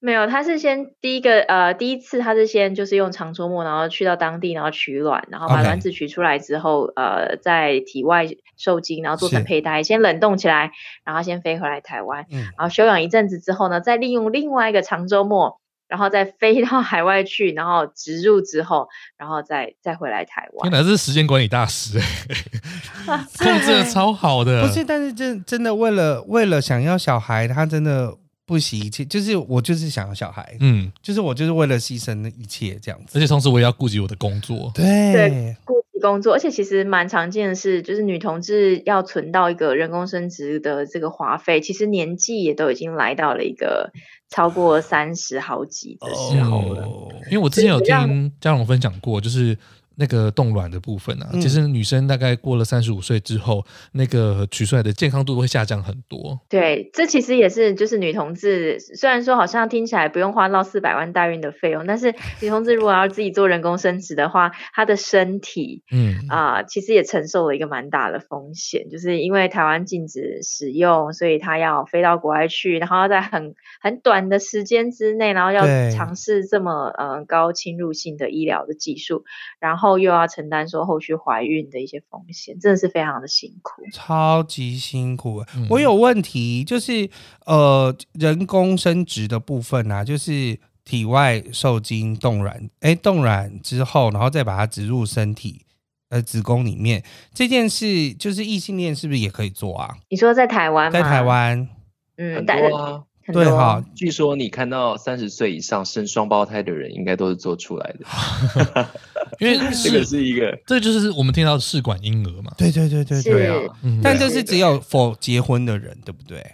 [0.00, 8.26] 没有，他是先第一个呃，第一次他是先就是用长周末，然后去到当地，然后取卵，然后把卵子取出来之后.呃，在体外
[8.58, 10.72] 受精，然后做成胚胎，先冷冻起来，
[11.04, 15.58] 然后先飞回来台湾，嗯，然后休养一阵子之后呢，再利用另外一个长周末。
[15.86, 20.70] 然后再飞到海外去，然后植入之后，然后再再回来台湾。
[20.70, 24.66] 天哪，这是时间管理大师哎， 控制的超好的。
[24.66, 28.16] 不是，但是真真的为了为了想要小孩，他真的
[28.46, 29.04] 不惜一切。
[29.04, 33.18] 就是我就是想要小孩，嗯，就是我就是为了牺牲一切这样子。
[33.18, 36.32] 而且同时我也要顾及我的工作，对，对，顾及工作。
[36.32, 43.92] 而且其实蛮常见的是，就是女同志要存到一个人工生殖的这个花费，其实年纪也都已经来到了一个。
[44.34, 49.56] 超过三十好几的时候了，哦，因为我之前有听嘉荣分享过，就是。
[49.96, 56.40] 那个冻卵的部分啊，其实女生大概过了三十五岁之后，那个取出来的健康度会下降很多。
[56.48, 79.24] 对，这其实也是就是女同志，虽然说好像听起来不用花到四百万代孕的费用，但是女同志如果要自己做人工生殖的话，她的身体，嗯啊、呃，其实也承受了一个蛮大的风险，就是因为台湾禁止使用，所以她要飞到国外去，然后要在很很短的时间之内，然后要尝试这么呃高侵入性的医疗的技术，
[79.60, 79.83] 然后。
[79.84, 85.44] 后又要承担说后续怀孕的一些风险，真的是非常的辛苦，超级辛苦。
[85.54, 87.08] 嗯、我有问题，就是
[87.44, 95.66] 呃，人工生殖的部分啊，就是体外受精冻卵，哎，冻卵之后，然后再把它植入身体
[96.08, 99.96] 呃子宫里面，这件事就是异性恋是不是也可以做啊？
[100.08, 100.90] 你说在台湾吗？
[100.90, 101.68] 在台湾，
[102.16, 103.04] 嗯，很多啊。
[103.32, 108.88] 对哈，据说你看到三十岁以上生双胞胎的人，应该都是做出来的。
[109.40, 112.52] 因为这个是一个，这就是我们听到的试管婴儿嘛。
[112.58, 113.76] 对对对对对啊！
[114.02, 116.44] 但这是只有 for 结婚的人，对不对？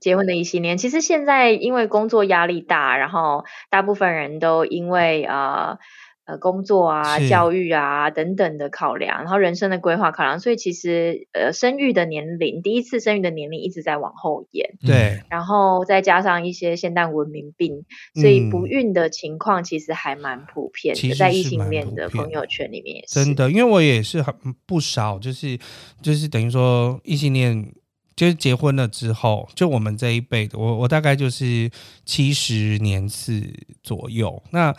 [0.00, 5.78] 结婚的一系列，其实现在因为工作压力大，然后大部分人都因为呃。
[6.26, 14.70] 呃，工作啊、教育啊等等的考量，然后人生的规划考量，所以其实呃，生育的年龄，第一次生育的年龄一直在往后延。
[14.86, 23.22] 对，然后再加上一些现代文明病，所以不孕的情况其实还蛮普遍的，在异性恋的朋友圈里面也是。
[23.22, 25.58] 真的，因为我也是很不少，就是
[26.00, 27.70] 就是等于说异性恋，
[28.16, 31.70] 就是结婚了之后，就我们这一辈的，我我大概就是
[32.06, 33.42] 七十年次
[33.82, 34.74] 左右，那。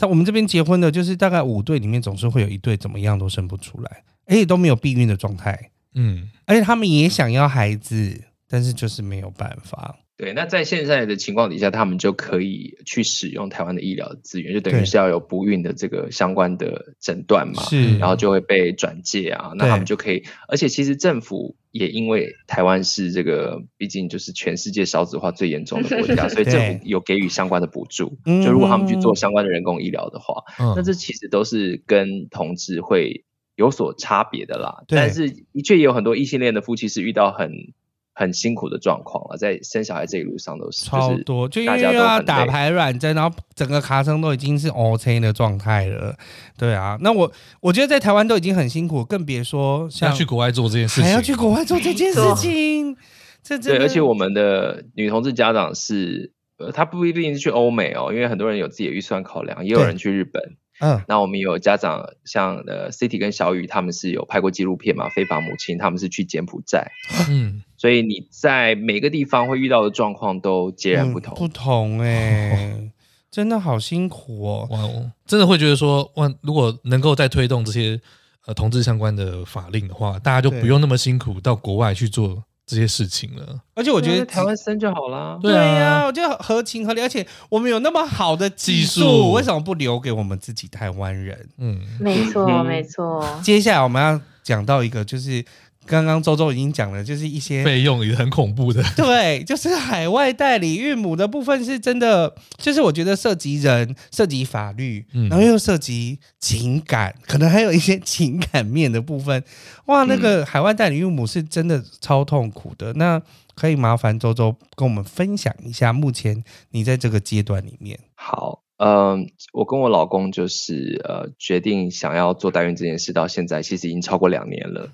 [0.00, 9.98] 在我们这边结婚的，就是大概五对里面，总是会有一对怎么样都生不出来，而且都没有避孕的状态，嗯，而且他们也想要孩子，但是就是没有办法。
[10.20, 30.44] 对，那在现在的情况底下，他们就可以去使用台湾的医疗资源，就等于是要有不孕的这个相关的诊断嘛，是，然后就会被转介啊，那他们就可以，而且其实政府也因为台湾是这个，毕竟就是全世界少子化最严重的国家， 所以政府有给予相关的补助，就如果他们去做相关的人工医疗的话，
[30.76, 33.24] 那这其实都是跟同志会
[33.56, 34.84] 有所差别的啦。
[34.86, 37.72] 但是的确也有很多异性恋的夫妻是遇到很。
[38.12, 46.14] 很辛苦的状况啊，在生小孩这一路上都是超多，就因为又要打排卵针，然后整个卡声都已经是 OK 的状态了。
[46.58, 52.96] 对啊，那我我觉得在台湾都已经很辛苦，更别说像要去国外做这件事情，还要去国外做这件事情。
[53.42, 60.42] 这对，而且我们的女同志家长是，呃，她不一定是去欧美哦，因为很多人有自己的预算考量，也有人去日本。
[60.80, 65.08] 嗯，那我们有家长像呃 City 跟小雨，他们是有拍过纪录片嘛？
[65.08, 66.90] 非法母亲，他们是去柬埔寨。
[67.30, 72.90] 嗯，所以你在每个地方会遇到的状况都截然不同，嗯、不同哎、欸，哦、
[73.32, 74.68] 真的好辛苦哦。
[74.70, 77.98] 哇哦，真的会觉得说，哇，如果能够再推动这些
[78.44, 82.44] 呃同志相关的法令的话，大家就不用那么辛苦到国外去做。
[82.66, 85.36] 这些事情了，而且我觉得台湾生就好了。
[85.42, 91.48] 对呀，我觉得合情合理，而且我们有那么好的技术，为什么不留给我们自己台湾人？
[91.58, 93.40] 嗯，没错，没错。
[93.42, 95.44] 接下来我们要讲到一个，就是。
[95.86, 98.82] 刚刚周周已经讲了，就是一些费用也很恐怖的。
[98.94, 109.42] 对，就是海外代理孕母的部分是真的，就是我觉得涉及人、涉及法律，嗯、然后又涉及情感，可能还有一些情感面的部分。
[109.86, 112.92] 哇，那个海外代理孕母是真的超痛苦的。
[112.92, 113.22] 嗯、那
[113.54, 117.98] 可以麻烦周周跟我们分享一下，目前你在这个阶段里面。
[118.14, 118.62] 好。
[118.82, 124.88] 嗯，我跟我老公就是呃决定想要做代孕这件事，到现在其实已经超过两年了。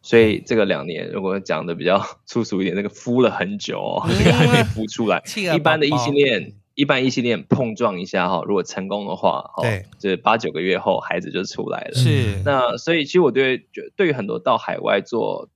[0.00, 5.22] 所以这个两年，如果讲的比较 粗俗一点，那个孵了很久哦，这个还没孵出来。
[5.54, 11.94] 一般的异性恋，一般异性恋碰撞一下哈，如果成功的话，对，就是八九个月后孩子就出来了。
[11.94, 13.66] 是，那所以其实我对
[13.96, 15.50] 对于很多到海外做。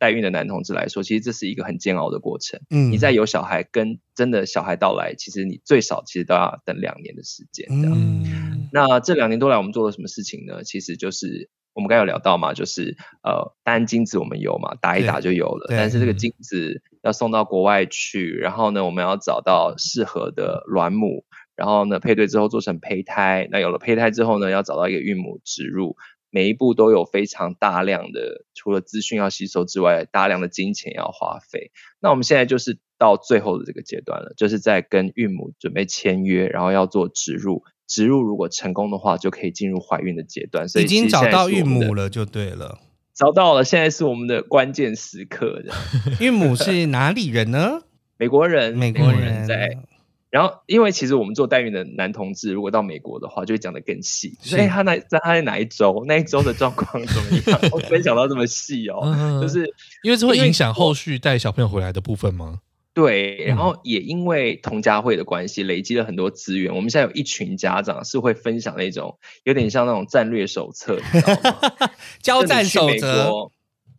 [0.00, 2.60] 代代孕的男同志来说，其实这是一个很煎熬的过程。
[2.70, 7.68] 嗯，你在有小孩跟真的小孩到来，其实你最少其实都要等两年的时间。
[7.70, 10.64] 嗯，那这两年多来，我们做了什么事情呢？
[10.64, 15.66] 其实就是我们刚有聊到嘛，就是呃，单精子我们有嘛，打一打就有了。
[15.68, 21.24] 但是这个精子要送到国外去，然后呢，我们要找到适合的卵母，
[21.54, 23.46] 然后呢，配对之后做成胚胎。
[23.52, 25.96] 那有了胚胎之后呢，要找到一个孕母植入。
[26.30, 31.72] 每一步都有非常大量的，除了资讯要吸收之外，大量的金钱要花费。
[32.00, 37.64] 那我们现在就是到最后的这个阶段了，就是在跟孕母准备签约，然后要做植入。
[37.86, 40.68] 植入如果成功的话，就可以进入怀孕的阶段。
[40.68, 42.78] 所以已经找到孕母了，就对了。
[43.12, 45.60] 找到了，现在是我们的关键时刻。
[46.20, 47.82] 孕母是哪里人呢？
[48.16, 49.76] 美国人，美国人在。
[50.30, 54.38] 然后，因为其实我们做代孕的男同志，如果到美国的话，就会讲的更细。
[54.40, 57.60] 所以他那在他在哪一周，那一周的状况怎么样？
[57.72, 59.66] 我分享到这么细哦，嗯、就是
[60.02, 62.60] 因为这会影响后续带小朋友回来的部分吗？
[62.94, 66.74] 对，然后也因为同家会的关系，累积了很多资源。
[66.74, 71.90] 我们现在有一群家长是会分享那种有点像那种战略手册，你知道吗？
[72.22, 73.50] 交战守则。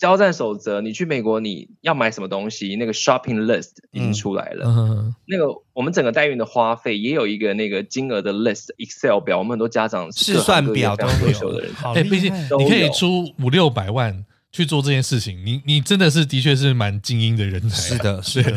[0.02, 2.76] 交战守则，你去美国你要买什么东西？
[2.76, 4.66] 那个 shopping list 已经出来了。
[4.66, 17.76] 嗯、那个我们整个代孕的花费也有一个那个金额的 list Excel 表，我们很多家长试算表都优秀的人，哎，毕竟你可以出五六百万去做这件事情，你你真的是的确是蛮精英的人才。
[17.78, 18.54] 是的， 是的，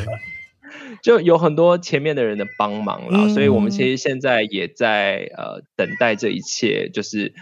[1.03, 7.35] 就有很多前面的人的帮忙了，嗯、所以我们其实现在也在呃等待这一切，就是。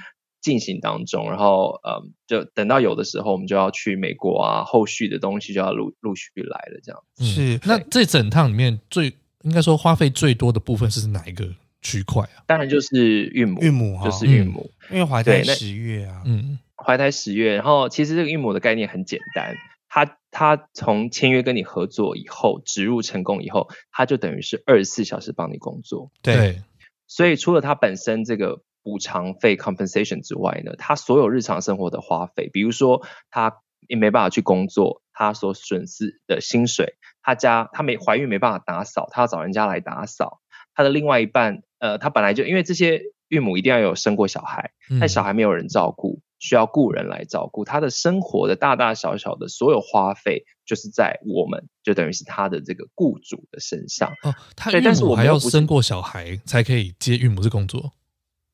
[0.43, 7.03] 进行当中，然后嗯，就等到有的时候，我们就要去美国啊，后续的东西就要陆陆续来了，这样。
[7.17, 11.49] 是，那这整趟里面最应该说花费最多的部分是哪一个
[11.81, 12.43] 区块啊？
[12.47, 17.55] 当然就是孕母，孕母就是孕母，嗯、因为怀胎十月啊，嗯，怀胎十月。
[17.55, 19.55] 然后其实这个孕母的概念很简单，
[19.89, 26.11] 它它从签约跟你合作以后，植入成功以后，它就等于是二十四小时帮你工作。
[26.21, 26.63] 对，对
[27.07, 33.59] 所以除了它本身这个补偿费 compensation 之外呢，他所有日常生活的花费，比如说他
[33.89, 36.97] 也没办法去工作，他所损失的薪水。
[37.23, 40.41] 他家他没怀孕没办法打扫，他要找人家来打扫。
[40.75, 47.65] 他的另外一半，呃，他本来就因为这些孕母一定要有生过小孩，但小孩没有人照顾，需要雇人来照顾。
[47.65, 54.11] 他的生活的大大小小的所有花费，就是在我们就等于是他的这个雇主的身上。
[54.25, 57.93] 哦，她孕母还要生过小孩才可以接孕母这工作？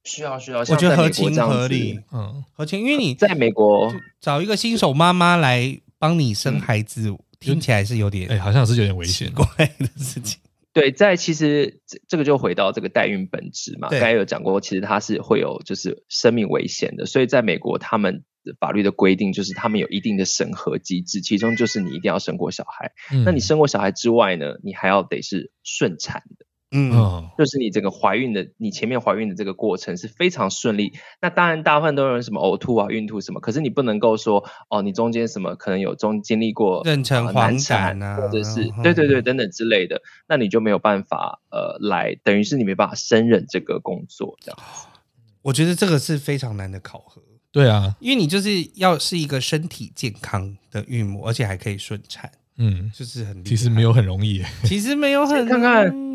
[0.08, 7.10] 需要需要，我觉得合情合理，嗯，合情，因为你在美国找一个新手妈妈来帮你生孩子。
[7.10, 9.46] 嗯听起来是有点，哎、欸，好像是有点危险怪
[9.78, 10.40] 的事情。
[10.74, 22.90] 对，在其实这这个就回到这个代孕本质嘛，刚才有讲过，其实它是会有就是生命危险的，所以在美国他们的法律的规定就是他们有一定的审核机制，其中就是你一定要生过小孩。
[23.12, 26.44] 嗯、那你生过小孩之外呢，你还要得是顺产的。
[26.70, 30.92] 嗯，就是你整个怀孕的，你前面怀孕的这个过程是非常顺利。
[31.22, 44.58] 那当然，大部分都有什么呕吐啊、孕吐什么，可是你不能够说哦，你中间什么可能有中经历过妊娠、难产啊，或者是对对对等等之类的，那你就没有办法呃来，等于是你没办法胜任这个工作这样。
[45.42, 47.22] 我觉得这个是非常难的考核。
[47.50, 56.07] 对啊，因为你就是要是一个身体健康的孕母，而且还可以顺产，嗯，就是很其实没有很容易，其实没有很看看。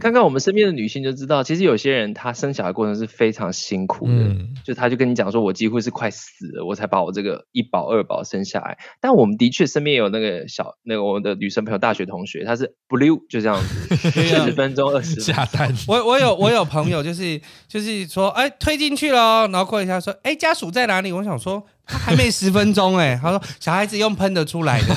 [0.00, 8.78] 看看我们身边的女性就知道，其实有些人她生小孩过程是非常辛苦的，嗯、就她就跟你讲说，我几乎是快死了，我才把我这个一宝二宝生下来。
[9.00, 15.72] 但我们的确身边有那个小那个我们的女生朋友，大学同学，她是 blue 就这样子， 十分钟二十下单。
[15.86, 21.12] 我我有我有朋友就是就是说，哎、欸，推进去了，然后过一下说，哎、欸，家属在哪里？
[21.12, 21.64] 我想说。
[21.90, 24.94] 他还没十分钟哎， 他说小孩子用喷的出来的。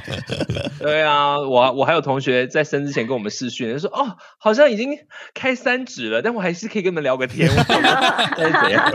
[0.78, 4.96] 对啊，我我还有同学在生之前跟我们视讯，他说哦，好像已经
[5.34, 7.50] 开三指了，但我还是可以跟你们聊个天。
[7.54, 8.92] 那是 怎样？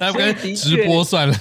[0.00, 1.34] 来跟直播算了。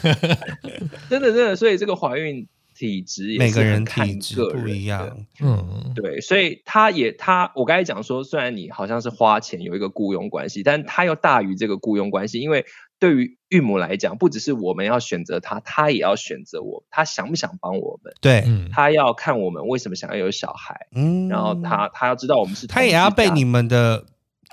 [1.09, 2.45] 真的真的，所以这个怀孕
[2.75, 5.17] 体质也是每个人体质不一样。
[5.41, 12.65] 嗯，对，所以他也他我刚才讲说，虽然你好像是花钱有一个雇佣关系，但他又大于这个雇佣关系，因为。
[12.99, 16.83] 对于孕母来讲，不只是我们要选择他，他也要选择我。
[16.89, 18.11] 他想不想帮我们？
[18.19, 20.87] 对，他要看我们为什么想要有小孩。
[20.95, 24.05] 嗯，然后他他要知道我们是，他也要被你们的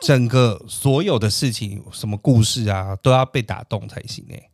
[0.03, 4.27] 整个所有的事情，什么故事啊，都要被打动才行。
[4.31, 4.51] 哎，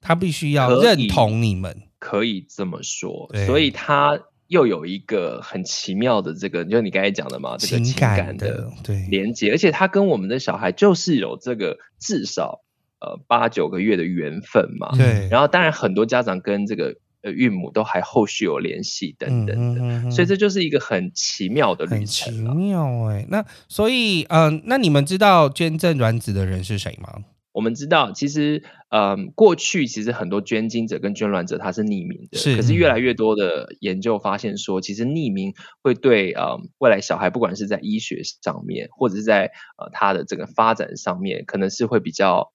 [0.00, 3.30] 他必须要认同你们，可以，可以这么说。
[3.46, 12.63] 所以他又有一个很奇妙的这个，就你刚才讲的嘛，这个情感的对连接，而且他跟我们的小孩就是有这个至少。
[13.04, 15.28] 呃，八九个月的缘分嘛，对。
[15.30, 22.06] 然后当然很多家长跟这个呃孕母都还后续有联系等等的，嗯嗯嗯，所以这就是一个很奇妙的旅程。
[22.06, 27.24] 奇妙哎，那所以嗯、呃，那你们知道捐赠卵子的人是谁吗？
[27.52, 32.56] 我们知道，其实嗯、呃，过去其实很多捐精者跟捐卵者他是匿名的，是。
[32.56, 35.52] 可是越来越多的研究发现说，其实匿名
[35.82, 42.53] 会对呃未来小孩，不管是在医学上面，或者是在呃他的这个发展上面，可能是会比较。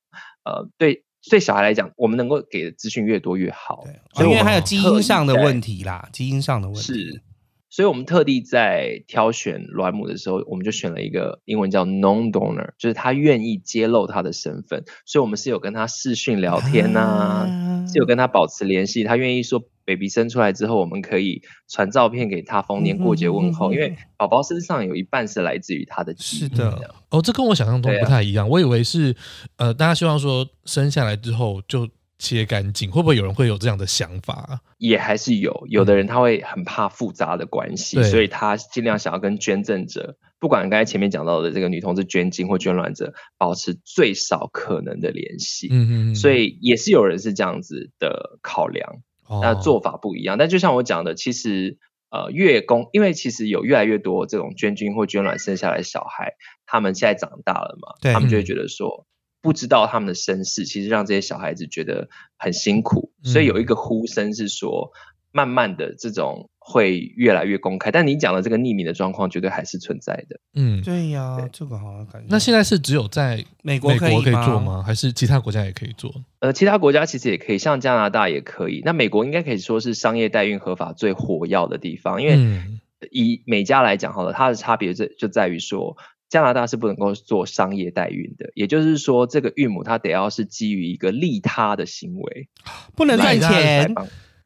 [0.50, 3.84] 呃，对，对小孩来讲，我们能够给的资讯越多越好。
[3.86, 7.22] 对，所以因为还有基因上的问题啦，基因上的问题是，
[7.70, 19.62] 所以我们特地在挑选卵母的时候，我们就选了一个英文叫 non-donor，就是他愿意揭露他的身份，所以我们是有跟他视讯聊天呐、啊，啊、是有跟他保持联系，他愿意说。
[19.90, 23.70] baby 生出来之后，我们可以传照片给他，逢年过节问候。
[23.70, 26.14] 嗯嗯嗯嗯，因为宝宝身上有一半是来自于他的。
[26.16, 28.46] 是的，哦，这跟我想象中不太一样。
[28.46, 29.16] 啊、我以为是，
[29.56, 31.90] 呃，大家希望说生下来之后就
[32.20, 34.62] 切干净，会不会有人会有这样的想法？
[34.78, 45.70] 也还是有，有的人他会很怕复杂的关系，嗯、所以他尽量想要跟捐赠者，不管刚才前面讲到的这个女同志捐精或捐卵者，保持最少可能的联系。
[45.72, 49.02] 嗯嗯嗯，所以也是有人是这样子的考量。
[49.44, 51.78] 那做法不一样，但就像我讲的，其实
[52.10, 56.34] 呃，月供，因为其实有越来越多这种捐精或捐卵生下来的小孩，
[56.66, 59.06] 他们现在长大了嘛，他们就会觉得说，
[59.42, 64.92] 不知道他们的身世，其实让这些小孩子觉得很辛苦，所以有一个呼声是说，
[65.32, 66.50] 慢慢的这种。
[66.72, 70.40] 会越来越公开，但你讲的这个匿名的状况绝对还是存在的。
[70.54, 72.28] 嗯，对呀，对这个好像感觉。
[72.30, 74.84] 那现在是只有在美国可以做吗？
[74.86, 76.14] 还是其他国家也可以做？
[76.42, 78.84] 呃，其他国家其实也可以，像加拿大也可以。
[78.86, 82.62] 那美国应该可以说是商业代孕合法最活跃的地方，因为
[83.10, 85.98] 以美加来讲好了，它的差别就就在于说，
[86.30, 92.48] 加拿大是不能够做商业代孕的，也就是说，这个孕母她得要是基于一个利他的行为，
[92.96, 93.94] 不能赚钱。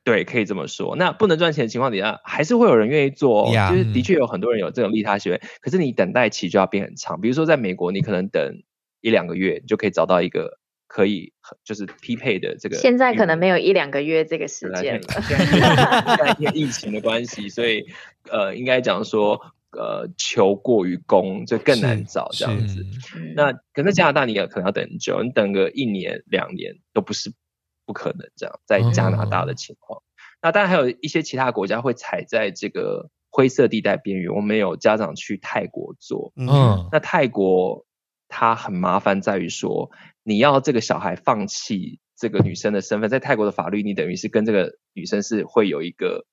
[0.06, 0.98] 对，可以这么说。
[0.98, 3.48] 那不能赚钱的情况底下，还是会有人愿意做。
[3.48, 3.72] Yeah.
[3.72, 7.22] 就是的确有很多人有这种利他行为，可是你等待期就要变很长。
[7.22, 8.64] 比如说在美国，你可能等
[9.00, 11.32] 一两个月，你就可以找到一个可以
[11.64, 12.76] 就是匹配的这个。
[12.76, 15.22] 现在可能没有一两个月这个时间了。
[15.22, 17.86] 现在因为疫情的关系，所以
[18.30, 19.40] 呃，应该讲说
[19.78, 22.86] 呃，求过于供就更难找这样子。
[23.36, 27.34] 那可是加拿大，你也可能要等很久，你等个一年两年都不是。
[27.86, 30.00] 不可能这样，在加拿大的情况。
[30.00, 30.04] 哦、
[30.42, 34.34] 那当然还有一些其他国家会踩在这个灰色地带边缘。
[34.34, 37.86] 我们有家长去泰国做，嗯，那泰国
[38.30, 39.92] 它很麻烦，在于说
[40.24, 46.26] 你要这个小孩放弃这个女生的身份，在泰国的法律，你等于是跟这个女生是会有一个。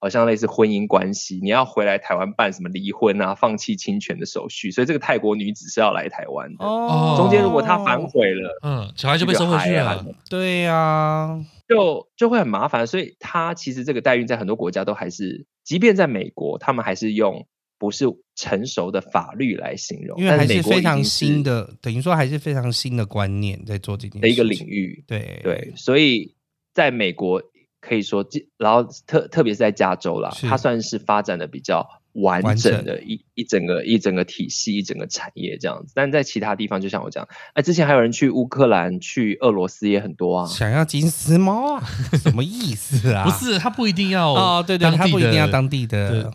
[0.00, 6.64] 好像类似婚姻关系，你要回来台湾办什么离婚啊、放弃侵权的手续，所以这个泰国女子是要来台湾的。
[6.64, 10.06] 哦，中间如果她反悔了，嗯，小孩就被收回去了。
[10.30, 12.86] 对呀、啊，就就会很麻烦。
[12.86, 17.44] 所以她其实这个代孕在很多国家都还是，即便在美国，他们还是用
[17.76, 18.04] 不是
[18.36, 25.02] 成熟的法律来形容，因为还是非常新的，等于说还是非常新的观念在做这件事的一个领域。
[25.08, 26.36] 对对，所以
[26.72, 27.42] 在美国。
[27.88, 28.24] 可以说，
[28.58, 35.92] 然后特特别是在加州啦，它算是发展的比较完整的一一整个一整个体系，一整个产业这样子。
[35.94, 41.82] 但在其他地方，就像我讲，哎，之前还有人去乌克兰、去俄罗斯也很多啊，想要金丝猫啊，
[42.22, 43.24] 什么意思啊？
[43.26, 46.30] 不是，他不一定要哦，对对，他不一定要当地的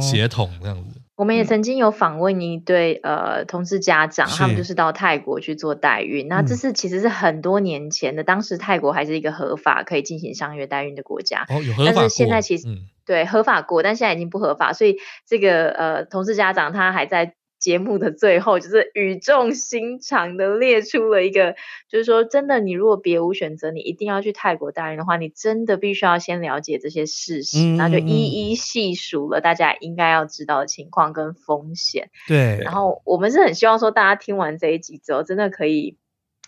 [0.00, 1.01] 血统这样子。
[1.22, 6.26] 我们也曾经有访问一对呃同事家长，他们就是到泰国去做代孕。
[6.26, 11.46] 那这是其实是很多年前的，当时泰国还是一个合法可以进行商业代孕的国家。
[11.48, 11.92] 哦，有合法。
[11.94, 14.72] 但是现在其实、嗯、对合法过，但现在已经不合法。
[14.72, 17.34] 所以这个呃同事家长他还在。
[17.62, 21.54] 节目的最后，就是语重心长的列出了一个，
[21.88, 32.10] 就是说，真的，你如果别无选择，你一定要去泰国代孕的话，你真的必须要先了解这些事实，那、嗯、就一一细数了大家应该要知道的情况跟风险。
[32.26, 35.96] 对，然后我们是很希望说，大家听完这一集之后，真的可以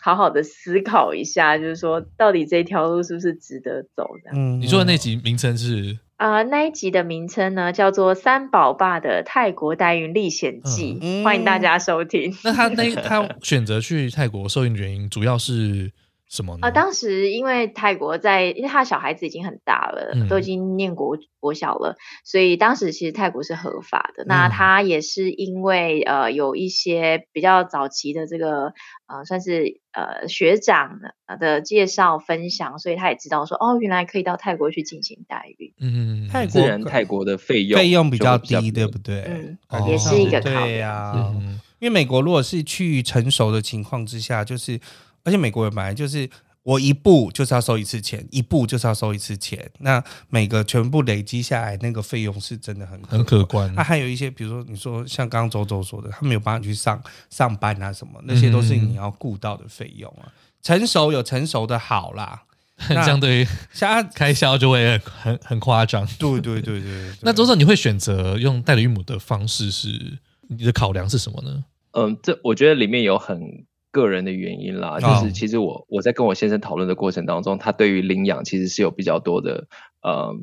[0.01, 4.33] 好好的思考一下，就是说，到底这条路是不是值得走的？
[4.35, 6.01] 嗯，你说的那集名称是？
[6.17, 12.33] 啊、呃，那一集的名称呢，叫做《三宝爸的泰国代孕历险记》，嗯，欢迎大家收听。
[12.45, 15.91] 那他那他选择去泰国受孕的原因，主要是
[16.35, 16.61] 什么呢？
[16.63, 24.25] 啊、呃，当时因为泰国在，因为他的小孩子已经很大了，嗯、都已经念国国小了，所以当时其实泰国是合法的。
[24.25, 28.73] 嗯、那他也是因为呃有一些比较早期的这个
[29.07, 29.81] 呃算是。
[29.95, 30.99] 呃，学长
[31.39, 35.73] 的介绍分享，所以他也知道说，哦，原来可以到泰国去进行代孕。
[35.79, 39.23] 嗯，泰国人泰国的费用费用比较低，对不对？
[39.29, 40.65] 嗯，哦、也是一个考量。
[40.65, 44.81] 对呀、嗯，因为美国如果是去成熟的情况之下，就是，
[45.25, 46.31] 而且美国人本来就是。
[46.65, 49.71] 我一步就是要收一次钱，一步就是要收一次钱。
[49.81, 53.71] 那每个全部累积下来，那个费用是真的很很可观。
[53.75, 56.99] 那、啊、还有一些，比如说你说像刚刚周周说的，他没有办法去上
[57.29, 60.33] 上班啊什么，那些都是你要顾到的费用啊。
[60.63, 62.45] 成熟有成熟的好啦，
[63.05, 66.07] 相对于像开销就会很很夸张。
[66.19, 67.15] 对对对对，对。
[67.21, 70.17] 那周周你会选择用代理孕母的方式是
[70.49, 71.63] 你的考量是什么呢？
[71.91, 73.67] 嗯，这我觉得里面有很。
[73.95, 79.69] 个人的原因啦，就是其实我我在跟我先生讨论的过程当中，他对于领养其实是有比较多的
[80.03, 80.35] 呃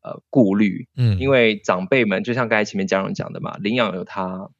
[0.00, 4.50] 呃顾虑，嗯，因为长辈们就像刚才前面家长讲的嘛，领养有他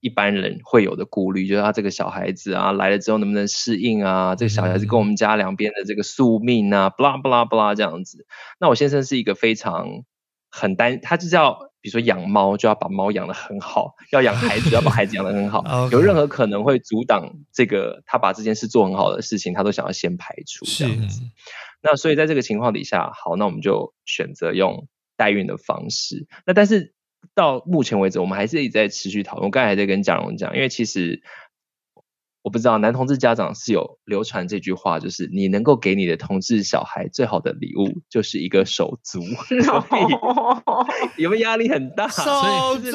[0.00, 8.26] 一般人会有的顾虑，就是他这个小孩子啊来了之后能不能适应啊，这个小孩子跟我们家两边的这个宿命啊，不啦不啦不啦这样子。
[8.58, 9.86] 那我先生是一个非常
[10.50, 11.70] 很担，他就叫。
[11.84, 15.62] 比如说养猫就要把猫养得很好，要养孩子要把孩子养得很好，
[15.92, 21.20] 有任何可能会阻挡这个他把这件事做很好的事情，他都想要先排除这样子。
[21.82, 26.26] 那所以在这个情况底下，好，那我们就选择用代孕的方式。
[26.46, 26.94] 那但是
[27.34, 29.44] 到目前为止，我们还是一直在持续讨论。
[29.44, 31.22] 我刚才还在跟蒋蓉讲，因为其实。
[32.44, 39.20] 我不知道男同志家长是有流传这句话，就是你能够给你的同志小孩最好的礼物就是一个手足
[41.16, 42.06] 有没有压力很大？
[42.12, 42.90] 手足，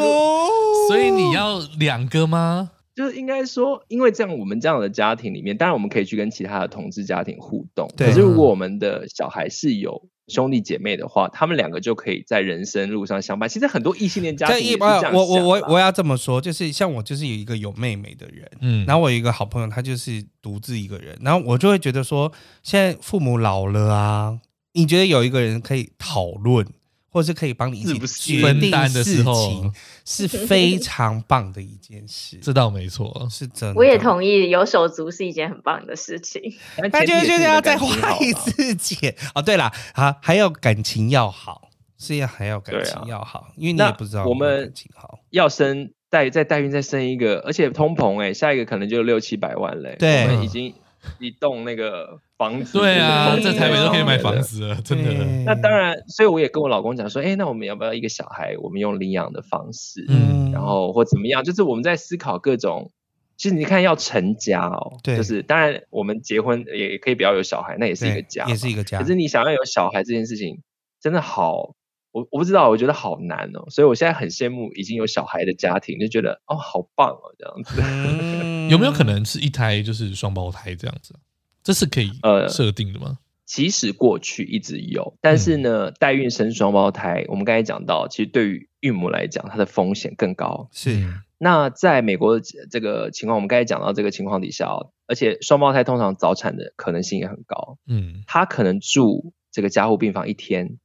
[0.88, 2.70] 所以你要两个吗？
[2.96, 10.08] 就是应该说，因为这样我们这样的家庭里面，当然我们可以去跟其他的同志家庭互动，可是如果我们的小孩是有。
[10.30, 13.50] 兄弟姐妹的话，他们两个就可以在人生路上相伴。
[13.50, 15.14] 其实很多异性恋家庭也是这样。
[15.14, 22.32] 我我我我要这么说，就是像我就是有一个有妹妹的人，嗯，然后我有一个好朋友，他就是独自一个人，然后我就会觉得说，
[22.64, 24.40] 现在父母老了啊，
[24.74, 26.66] 你觉得有一个人可以讨论，
[27.10, 29.74] 或是可以帮你一起分担的事情，
[30.06, 32.38] 是非常棒的一件事。
[32.42, 33.76] 这倒没错，是真的。
[33.76, 36.42] 我也同意，有手足是一件很棒的事情。
[36.78, 39.42] 那就就是要再花一次钱哦。
[39.42, 49.96] 对了，啊，还要感情要好，是要还要感情要好，因为你也不知道我们感情好要生代再代孕再生一个，而且通膨哎，下一个可能就六七百万嘞。
[50.00, 50.74] 对，我们已经。
[51.18, 55.14] 一栋那个房子，对啊，在台北都可以买房子了，真的。
[55.44, 58.56] 那当然，所以我也跟我老公讲说，哎、欸，那我们要不要一个小孩？
[58.62, 61.44] 我们用领养的方式，嗯，然后或怎么样？
[61.44, 62.92] 就是我们在思考各种。
[63.36, 69.00] 其实你看，要成家哦，对，就是当然我们结婚也可以不要有小孩，那也是一个家，也是一个家。
[69.00, 70.62] 可是你想要有小孩这件事情，
[71.02, 71.74] 真的好，
[72.12, 73.64] 我我不知道，我觉得好难哦。
[73.70, 77.82] 所以我现在很羡慕已经有小孩的家庭，就觉得哦，好棒哦，这样子。
[77.82, 81.16] 嗯、 有没有可能是一胎就是双胞胎这样子？
[81.64, 83.18] 这是可以呃设定的吗？
[83.46, 90.70] 其实过去一直有，但是呢，代孕生双胞胎，我们刚才讲到，其实对于孕母来讲，它的风险更高。
[90.72, 91.04] 是。
[91.40, 94.70] 那在美国的这个情况，我们刚才讲到这个情况底下，
[95.08, 97.80] 而且双胞胎通常早产的可能性也很高。
[97.88, 98.24] 嗯。
[98.28, 100.78] 他可能住这个加护病房一天，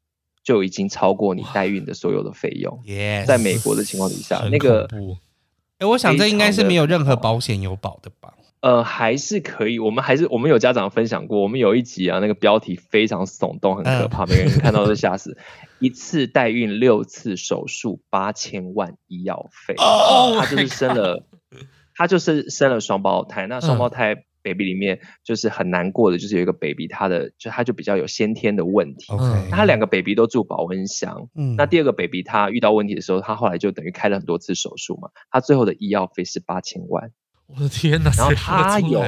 [0.42, 2.80] 就已经超过你代孕的所有的费用。
[2.86, 3.26] Yes。
[3.26, 4.88] 在美国的情况底下，那个，
[5.76, 8.32] 哎，我想这应该是没有任何保险有保的吧？
[8.64, 9.78] 呃，还是可以。
[9.78, 15.36] 我们还是我们有家长分享过，我们有一集啊，那个标题非常耸动，很可怕，每个人看到都吓死。
[15.80, 21.26] 一次代孕六次手术八千万医药费，哦，他就是生了，
[21.94, 23.46] 他就是生了双胞胎。
[23.46, 29.12] 那双胞胎 baby 里面就是很难过的，就是有一个 baby，他的就他就比较有先天的问题。
[29.50, 31.28] 他两个 baby 都住保温箱。
[31.34, 37.10] 嗯，那第二个 baby 他遇到问题的时候，他后来就等于开了很多次手术嘛，他最后的医药费是八千万。
[37.54, 38.10] 我的天哪！
[38.16, 39.00] 然后他有，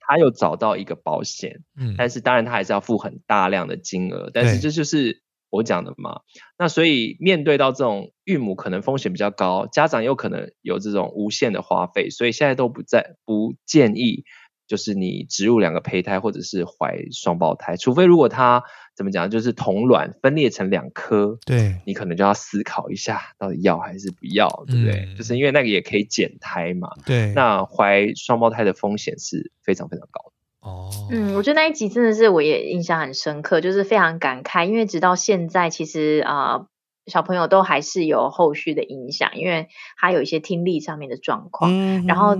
[0.00, 6.20] 他有找到一个保险，嗯，但是当然他还是要付很大量的金额，但是这就是我讲的嘛。
[6.58, 14.24] 那所以面对到这种育母可能风险比较高，家长又可能有这种无限的花费，所以现在都不在不建议。
[14.68, 18.62] 就是你植入两个胚胎，或者是怀双胞胎，除非如果它
[18.94, 25.06] 怎么讲，就是同卵分裂成两颗，对，你可能就要思考一下，到底要还是不要，对不对？
[25.08, 26.90] 嗯、就是因为那个也可以减胎嘛。
[27.06, 30.68] 对，那怀双胞胎的风险是非常非常高的。
[30.68, 36.66] 哦，嗯，我觉得那一集真的是我也印象很深刻，就是非常感慨，因为直到现在，其实啊、呃，
[37.06, 42.36] 小朋友都还是有后续的影响，因为他有一些听力上面的状况，嗯、然后。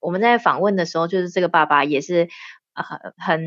[0.00, 2.28] 我们在访问的时候，就是这个爸爸也是
[2.74, 2.84] 呃
[3.18, 3.40] 很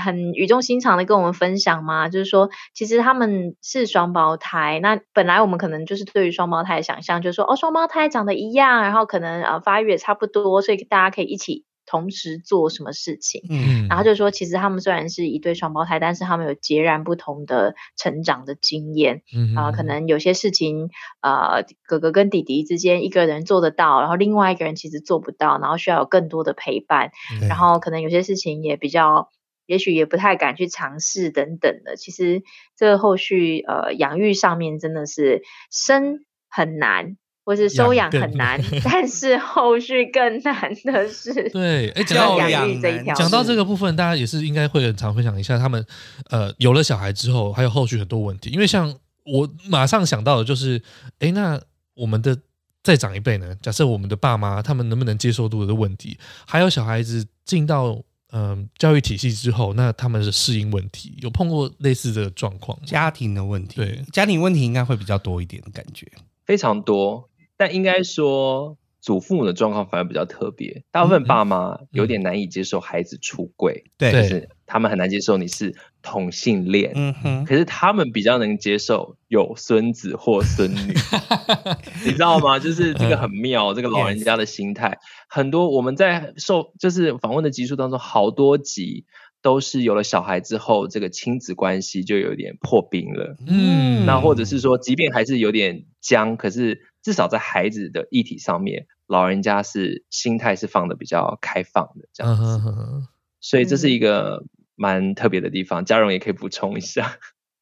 [0.00, 11.64] 很语重心长的跟我们分享嘛，就是说其实他们是双胞胎，那本来我们可能就是对于双胞胎的想象，就是说哦双胞胎长得一样，然后可能呃发育也差不多，所以大家可以一起。
[11.88, 13.42] 同时做什么事情？
[13.48, 19.22] 嗯，然后就说，其实他们虽然是一对双胞胎，但是他们有截然不同的成长的经验。
[19.34, 20.90] 嗯啊、呃，可能有些事情，
[21.22, 27.10] 呃，哥哥跟弟弟之间一个人做得到，然后另外一个人其实做不到，然后需要有更多的陪伴。
[27.40, 29.30] 嗯、然后可能有些事情也比较，
[29.64, 31.96] 也许也不太敢去尝试等等的。
[31.96, 32.42] 其实
[32.76, 36.18] 这个后续呃养育上面真的是生
[36.50, 37.16] 很难。
[37.48, 45.82] 或是收养很难， 但是后续更难的是，对， 哎，讲到养育这一条，讲到这个部分，大家也是应该会很常分享一下，他们
[46.28, 48.50] 呃有了小孩之后，还有后续很多问题。
[48.50, 48.94] 因为像
[49.24, 50.82] 我马上想到的就是，
[51.20, 51.58] 哎，那
[51.94, 52.36] 我们的
[52.82, 53.56] 再长一辈呢？
[53.62, 57.92] 假设我们的爸妈他们能不能接受度的问题，还有小孩子进到
[58.32, 62.78] 嗯、呃、教育体系之后，那他们的适应问题，有碰过类似的状况？
[62.84, 66.06] 家庭的问题，对，家庭问题应该会比较多一点的感觉，
[66.44, 67.27] 非常多。
[67.58, 70.84] 但应该说，祖父母的状况反而比较特别。
[70.90, 76.92] 大部分爸妈有点难以接受孩子出柜，对、嗯，就是他们很难接受你是同性恋。
[76.94, 80.94] 嗯哼，可是他们比较能接受有孙子或孙女，
[82.06, 82.58] 你知道吗？
[82.58, 84.98] 就是这个很妙，这个老人家的心态。
[85.28, 89.04] 很多我们在受就是访问的集数当中，好多集
[89.42, 93.36] 都是有了小孩之后，这个亲子关系就有点破冰了。
[93.46, 96.82] 嗯，那或者是说，即便还是有点僵，可是。
[97.02, 103.08] 至少在孩子的议题上面，老人家是心态是放的比较开放的这样子，
[103.40, 104.44] 所以这是一个
[104.74, 105.84] 蛮特别的地方。
[105.84, 107.18] 嘉荣也可以补充一下。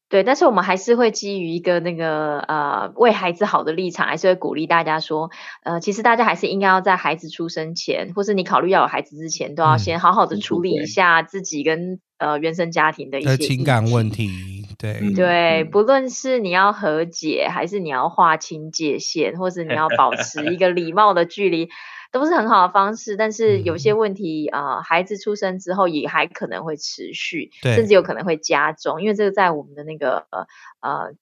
[0.09, 5.29] 对，但是我们还是会基于一个那个呃为孩子好的立场，还是会鼓励大家说，
[5.63, 14.29] 呃，其实大家还是应该要在孩子出生前，或是你考虑要有孩子之前，都要先好好的处理一下自己跟呃原生家庭的一些情感问题。
[14.77, 21.69] 对对，不论是你要和解，还是你要划清界限，或是你要保持一个礼貌的距离，
[22.11, 23.15] 都是很好的方式。
[23.17, 30.47] 但是有些问题啊、呃，孩子出生之后也还可能会持续，甚至有可能会加重，因为这个在我们的那个呃
[30.81, 31.13] 呃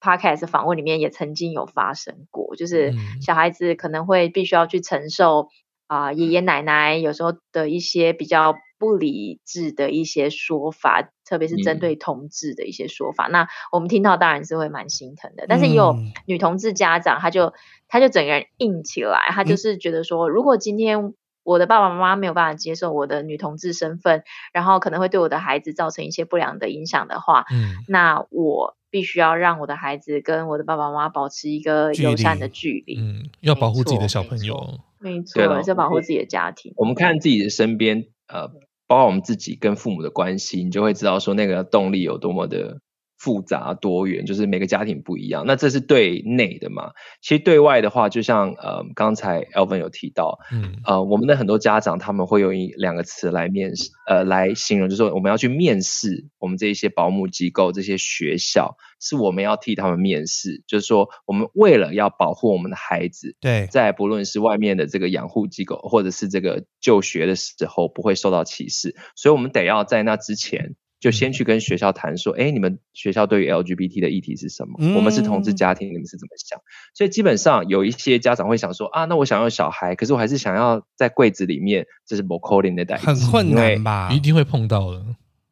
[0.00, 5.48] podcast 访问里面也曾经有发生过，就是小孩子可能会必须要去承受
[5.86, 8.54] 啊、呃、爷爷奶奶有时候的一些比较
[8.84, 13.28] 不理智的一些说法，特别是针对同志的一些说法。
[13.28, 17.54] 嗯、那我们听到当然是会蛮心疼的，但是也有女同志家长，他就
[17.88, 24.22] 他就整个人硬起来，他就是觉得说，如果今天我的爸爸妈妈没有办法接受我的女同志身份，
[24.52, 28.76] 然后可能会对我的孩子造成一些不良的影响的话，嗯，那我。
[28.94, 36.72] 必须要让我的孩子跟我的爸爸妈妈保持一个友善的距离，嗯，要保护自己的小朋友，没错，要保护自己的家庭。
[36.76, 38.52] 我们看自己的身边，呃，
[38.86, 42.80] 包括我们自己跟父母的关系，你就会知道说那个动力有多么的。
[43.24, 45.44] 复杂多元，就是每个家庭不一样。
[45.46, 46.92] 那这是对内的嘛？
[47.22, 60.62] 其实对外的话，就像呃刚才 Elvin 有提到，嗯呃，我们的很多家长他们会用一两个词来面试，呃，来形容，就是说我们要去面试我们这一些保姆机构、这些学校，是我们要替他们面试。
[60.66, 70.76] 就是说，我们为了要保护我们的孩子，对，在不论是外面的这个养护机构，或者是这个就学的时候，不会受到歧视，所以我们得要在那之前。
[71.04, 74.78] 就先去跟学校谈说，哎，你们学校对于 LGBT 的议题是什么？
[74.78, 76.58] 嗯、我们是同志家庭，你们是怎么想？
[76.94, 84.10] 所以基本上有一些家长会想说，啊，那我想要小孩，可是我还是想要在柜子里面，这是不可能的代很困难吧？
[84.10, 85.04] 一定会碰到的。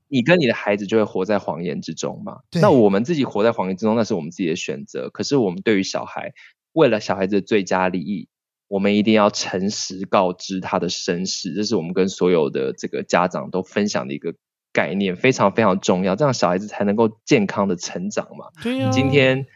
[0.09, 2.39] 你跟你的孩子就会活在谎言之中嘛？
[2.53, 5.11] 那我们自己活在谎言之中，那是我们自己的选择。
[5.11, 6.33] 可是我们对于小孩，
[6.73, 8.29] 为了小孩子的最佳利益，
[8.69, 11.53] 我们一定要诚实告知他的身世。
[11.53, 14.33] 这是我们跟所有的这个家长都分享的一个。
[14.73, 18.47] 概念非常非常重要，这样小孩子才能够健康的成长嘛。
[18.62, 18.91] 对呀、啊。
[18.91, 19.47] 今天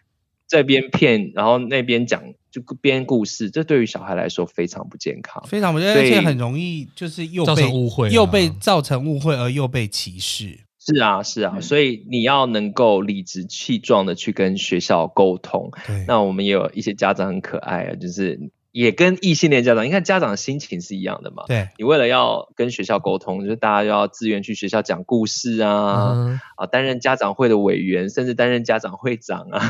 [0.46, 10.60] 这边骗，然后那边讲就编故事，这对于小孩来说非常不健康，非常不健康，而且很容易就是又被造成误会、啊，又被造成误会而又被歧视。
[10.78, 15.70] 是啊，是啊，所以你要能够理直气壮的去跟学校沟通。
[15.86, 16.04] 对。
[16.06, 18.50] 那我们也有一些家长很可爱啊，就是。
[18.76, 21.44] 也跟异性恋家长，你看家长的心情是一样的嘛？
[21.48, 29.60] 对，你为了要跟学校沟通，就是大家要自愿去学校讲故事啊，嗯、啊，担任家长会的委员，甚至担任家长会长啊，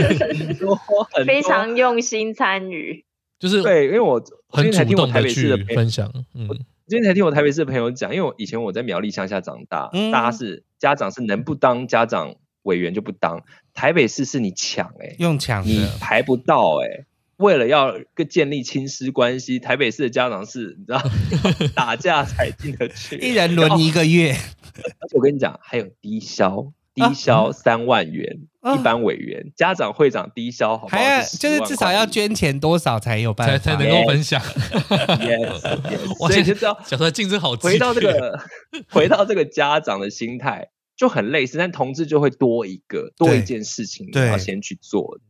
[1.26, 3.04] 非常用心参与。
[3.38, 6.48] 就是对，因为我最近才听我台北市的分享，嗯，
[6.86, 13.42] 最近才听我台北市的朋友讲，因为我以前我在苗栗乡下长大，嗯、大家是家长是能不当家长委员就不当，
[13.74, 17.04] 台北市是你抢哎、欸，用抢你排不到哎、欸。
[17.38, 21.02] 为了要跟建立亲师关系，台北市的家长是，你知道，
[21.74, 24.32] 打架才进得去，一人轮一个月。
[24.32, 30.98] 而且我跟你讲，还有低消，低消三万元，啊、一般委员、啊、家长会长低消，好不好？
[30.98, 34.40] 还要就是至少要捐钱多少才有办法，才才能够分享。
[34.40, 37.54] yes, yes, 所以就知道小时候竞争好。
[37.54, 38.40] 回到这个，
[38.90, 45.20] 回到这个家长的心态就很类似，但同志就会多一个多一件事情你要先去做。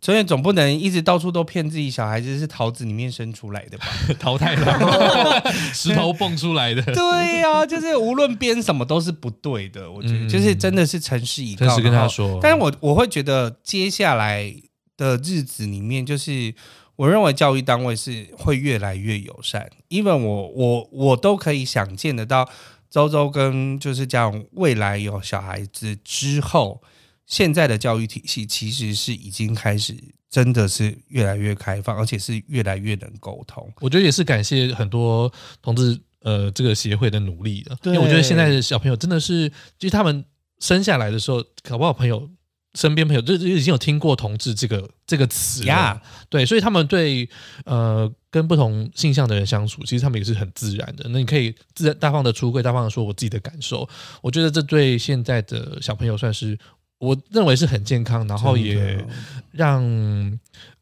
[0.00, 3.86] 所以总不能一直到处都骗自己小孩子是桃子里面生出来的吧？
[4.20, 5.42] 桃太郎，
[5.74, 6.80] 石头蹦出来的。
[6.82, 9.90] 对呀、啊，就是无论编什么都是不对的。
[9.90, 11.66] 我觉得就是真的是诚实以告。
[11.66, 12.38] 诚实跟他说。
[12.40, 14.54] 但是我我会觉得接下来
[14.96, 16.54] 的日子里面，就是
[16.94, 19.68] 我认为教育单位是会越来越友善。
[19.88, 22.48] 因为我我我都可以想见得到，
[22.88, 26.80] 周周跟就是讲未来有小孩子之后。
[27.26, 29.92] 现在的教育体系其实是已经开始，
[30.30, 33.68] 真的是越来越开放，而且是越来越能沟通。
[33.80, 40.24] 我觉得也是感谢很多同志呃这个协会的努力的，因为我觉得现在的小朋友真的是，就是他们
[40.60, 42.30] 生下来的时候，搞不好朋友
[42.74, 46.00] 身边朋友就就已经有听过同志这个这个词呀.
[46.30, 47.28] 对，所以他们对
[47.64, 51.08] 呃跟不同性向的人相处，其实他们也是很自然的。
[51.08, 53.88] 那你可以自然大方的出柜，大方的说我自己的感受，
[54.22, 56.56] 我觉得这对现在的小朋友算是。
[56.98, 59.04] 我认为是很健康，然后也
[59.52, 59.82] 让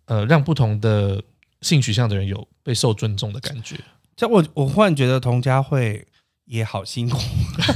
[0.07, 1.23] 呃让不同的
[1.61, 3.77] 性取向的人有被受尊重的感觉。
[4.17, 6.07] 这我我忽然觉得童佳慧
[6.45, 7.19] 也好辛苦。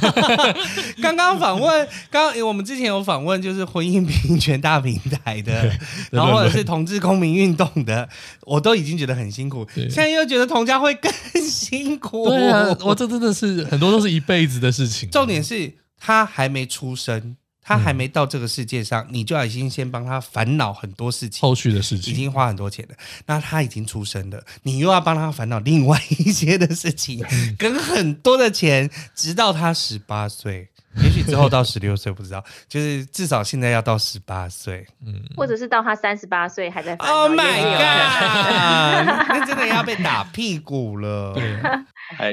[1.03, 5.77] 刚刚访问，刚刚我们之前有访问，就是婚姻平权大平台的，
[6.13, 8.09] 然后或者是同志公民运动的，
[8.43, 9.67] 我都已经觉得很辛苦。
[9.75, 11.13] 现在又觉得童佳慧更
[11.43, 12.29] 辛苦。
[12.29, 15.11] 对啊， 我这真的是很多都是一辈子的事情。
[15.11, 17.37] 重点是他还没出生。
[17.69, 22.95] 他还没到这个世界上，你就已经先帮他烦恼很多事情，后续的事情已经花很多钱了。
[23.27, 27.23] 那他已经出生了，你又要帮他烦恼另外一些的事情，
[27.59, 30.71] 跟很多的钱，直到他十八岁。
[31.03, 36.95] 也许之后到十六岁不知道，就是至少现在要到十八岁，嗯，或者是到他三十八岁还在。
[36.97, 39.07] Oh my god！
[39.29, 41.35] 那真的要被打屁股了。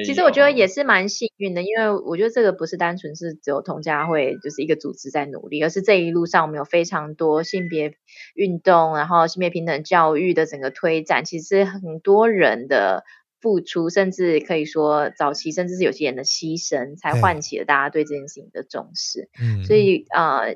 [0.05, 7.93] 其实我觉得也是蛮幸运的，因为我觉得这个不是单纯是只有童家会就是一个组织在努力，而是这一路上我们有非常多性别
[8.33, 13.03] 运动，然后性别平等教育的整个推展，其实很多人的。
[13.45, 19.29] 付出，甚至可以说早期，甚至是有些人的牺牲，才唤起了大家对这件事情的重视。
[19.39, 20.55] 嗯，所以呃，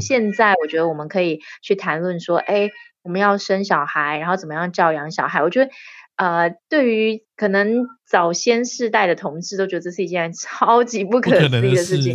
[0.00, 2.70] 现在我觉得我们可以去谈论说，哎，
[3.02, 5.42] 我们要生小孩，然后怎么样教养小孩。
[5.42, 5.70] 我觉得
[6.20, 12.14] 呃，对于可能早先世代的同志，都觉得这是一件 超级不可思议的事情。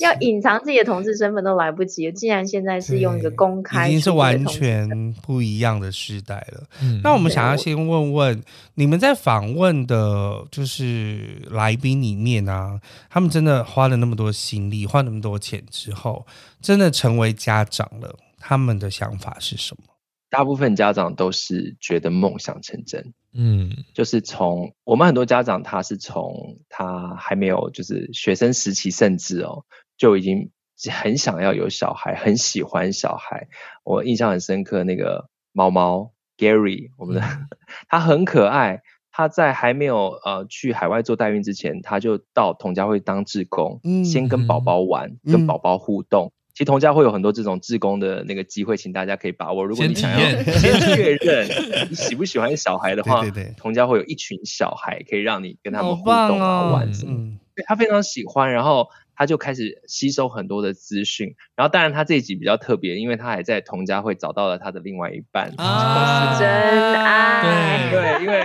[0.00, 6.64] 要隐藏自己的同志身份都来不及了，既然现在是用一个公开，已经是完全不一样的时代了。
[6.82, 8.42] 嗯、那我们想要先问问
[8.74, 12.78] 你们在访问的，就是来宾里面啊，
[13.08, 16.26] 他们真的花了那么多心力，花那么多钱之后，
[16.60, 19.91] 真的成为家长了，他们的想法是什么？
[20.32, 23.12] 大部分家长都是觉得梦想成真。
[23.34, 29.66] 嗯，就是从我们很多家长，他是从他还没有就是学生时期，甚至哦
[29.98, 30.50] 就已经
[30.90, 33.48] 很想要有小孩，很喜欢小孩。
[33.84, 37.48] 我印象很深刻，那个猫猫 Gary，我们的、嗯、
[37.88, 38.80] 他很可爱。
[39.14, 46.32] 他在还没有呃去海外做代孕之前，他就到同家会当志工，嗯、先跟宝宝玩，嗯、跟宝宝互动。
[46.54, 49.64] 其实同家会有很多这种志工的那个机会，请大家可以把握。
[49.64, 51.48] 如果你想要先确认
[51.88, 57.12] 你喜不喜欢小孩的话， 对对对，同家会有一群小孩可以让你跟他们互动啊、哦、玩什么。
[57.14, 61.34] 嗯、他非常喜欢，然后他就开始吸收很多的资讯。
[61.56, 67.90] 然后当然他这一集比较特别，因为他还在同家会找到了他的另外一半，啊、真爱。
[67.90, 68.44] 对对，因为。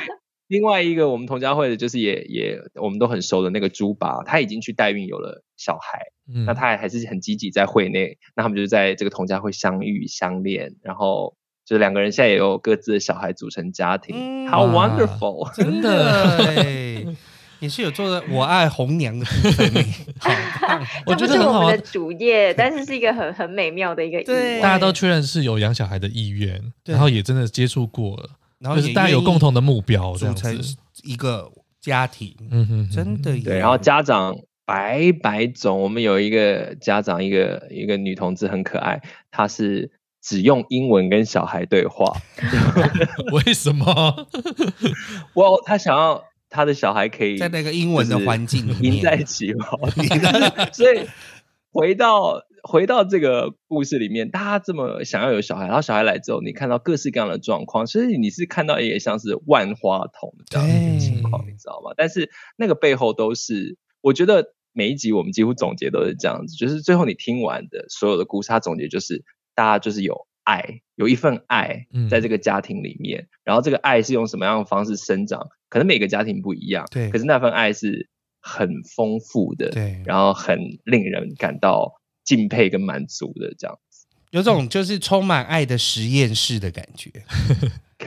[0.49, 17.16] 另外一个我们同家会的，就是也也我们都很熟的那个猪爸，他已经去代孕有了小孩，嗯、那他也还是很积极在会内，那他们就是在这个同家会相遇相恋，然后就是两个人现在也有各自的小孩组成家庭，好、嗯、wonderful，真的，
[17.60, 19.74] 你是有做的我爱红娘的部分，
[20.20, 20.30] 好
[20.62, 28.30] 棒，我觉得是我们的主业，但是是一个很很美妙的一个，对，大家都确认是有养小孩的意愿，然后也真的接触过了。
[28.60, 30.60] 然后就是大家有共同的目标，组成
[31.04, 31.48] 一个
[31.80, 33.60] 家庭，嗯哼，真的对。
[33.60, 34.36] 然后家长
[34.68, 39.01] 百百种，我们有一个家长，一个一个女同志很可爱，
[39.32, 39.91] 她是
[40.22, 42.18] 只用英文跟小孩对话。
[43.32, 44.28] 为什么？
[45.34, 49.80] 我她想要她的小孩可以在那个英文的环境里面赢在起跑，
[50.74, 51.07] 所以
[51.72, 52.43] 回到。
[52.63, 61.93] 回到这个故事里面，大家这么想要有小孩，然后小孩来之后，你看到各式各样的状况，所以你是看到也像是万花筒这样的情况，你知道吗？
[61.95, 69.26] 但是那个背后都是，我觉得每一集我们几乎总结都是这样子，就是最后你听完的所有的故事，它总结就是
[69.56, 75.50] 大家就是有爱，有一份爱在这个家庭里面，嗯、然后这个爱是用什么样的方式生长？
[75.68, 78.08] 可能每个家庭不一样，对，可是那份爱是
[78.40, 82.00] 很丰富的，对，然后很令人感到。
[82.28, 87.10] 敬佩跟满足的这样子，有种就是充满爱的实验室的感觉。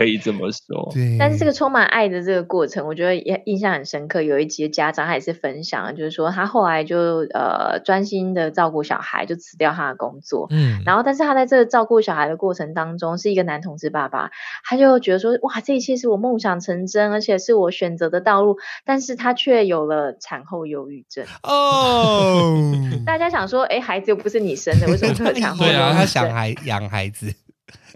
[0.00, 1.18] 可以这么说，对。
[1.18, 4.22] 但是这个充满爱的这个过程，我觉得也印象很深刻。
[4.22, 10.46] 有一集家长他也是分享，就是说他后来就呃专心的照顾小孩，就辞掉他的工作。
[10.48, 10.80] 嗯。
[10.86, 14.30] 然后，但是他在这个照顾小孩的过程当中，是一个男同志爸爸，
[14.64, 18.56] 他就觉得说，哇，这一切是我梦想成真，而且是我选择的道路。
[18.86, 21.26] 但是他却有了产后忧郁症。
[21.42, 22.56] 哦。
[23.04, 25.82] 大家想说，哎，孩子又不是你生的，为什么会有产后忧郁症？
[25.82, 27.34] 对啊，他想孩养孩子。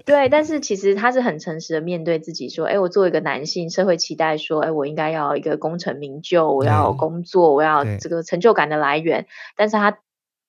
[0.04, 9.26] 对，但是其实他是很诚实的面对自己，说：“哎，我作为一个男性，社会期待说，哎，我应该要一个功成名就，我要工作，我要这个成就感的来源。”
[9.56, 9.98] 但是他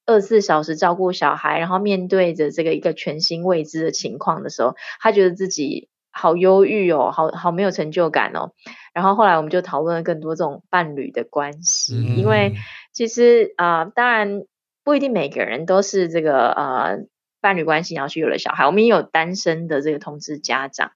[0.06, 8.51] 二十四小时照顾小孩，然后面对着这个一个全新未知的情况的时候，他觉得自己好忧郁哦，好好没有成就感哦。
[8.93, 12.56] 然后后来我们就讨论了更多这种伴侣的关系，嗯、因为
[12.91, 14.43] 其实啊、呃，当然
[14.84, 17.06] 不一定每个人都是这个呃。
[17.46, 20.93] 伴侣关系，然后去有了小孩，我们也有单身的这个同志家长，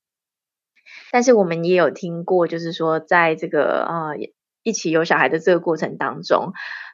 [1.12, 4.18] 但是我们也有听过，就是说，在这个啊、呃、
[4.64, 6.54] 一起有小孩的这个过程当中，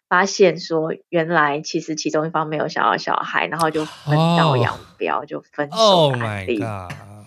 [0.10, 6.14] 发现说，原来其实其中一方没有想要小孩，然后就分道扬镳，oh, 就分手，oh.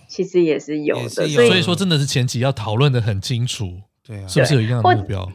[0.07, 1.03] 其实也是有的。
[1.03, 5.27] 有，所以，所以说，真的是前期要讨论的很清楚，对啊，是不是有一样的目标？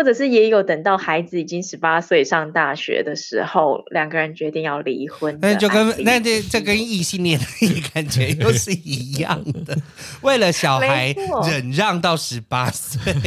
[0.00, 5.38] 或者是也有等到孩子已经十八岁上大学的时候，两个人决定要离婚。
[5.42, 7.44] 那就跟那这这跟异性恋的
[7.92, 9.76] 感觉又是一样的，
[10.22, 11.14] 为了小孩
[11.46, 13.12] 忍让到十八岁。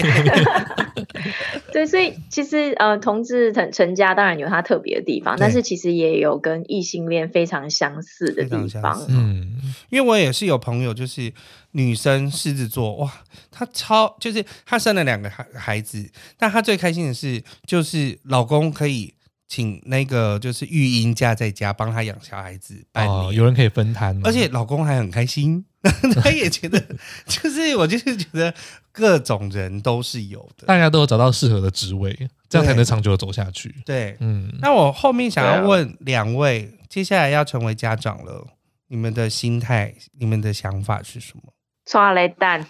[1.71, 8.99] 对，所以其实呃，同志成成家当然有它特别的地方，但是其实也有跟异性恋非常相似的地方。
[9.09, 9.61] 嗯，
[9.91, 11.32] 因为我也是有朋友，就是
[11.74, 13.13] 女生狮子座，哇，
[13.51, 19.13] 她超就是她生了两个孩孩子，但她最开心的是，就是老公可以。
[19.45, 25.63] 请那个就是育婴假在家帮她养小孩子半年，哦，有人可以分摊，而且老公还很开心，
[26.24, 26.84] 他也觉得，
[27.28, 28.51] 就是我就是觉得
[28.91, 32.17] 各种人都是有的，大家都有找到适合的职位，
[32.49, 33.76] 这样才能长久的走下去。
[33.86, 38.47] 对，嗯，那我后面想要问两位，啊，接下来要成为家长了，
[38.88, 41.53] 你们的心态、你们的想法是什么？
[41.86, 42.65] 抓雷蛋，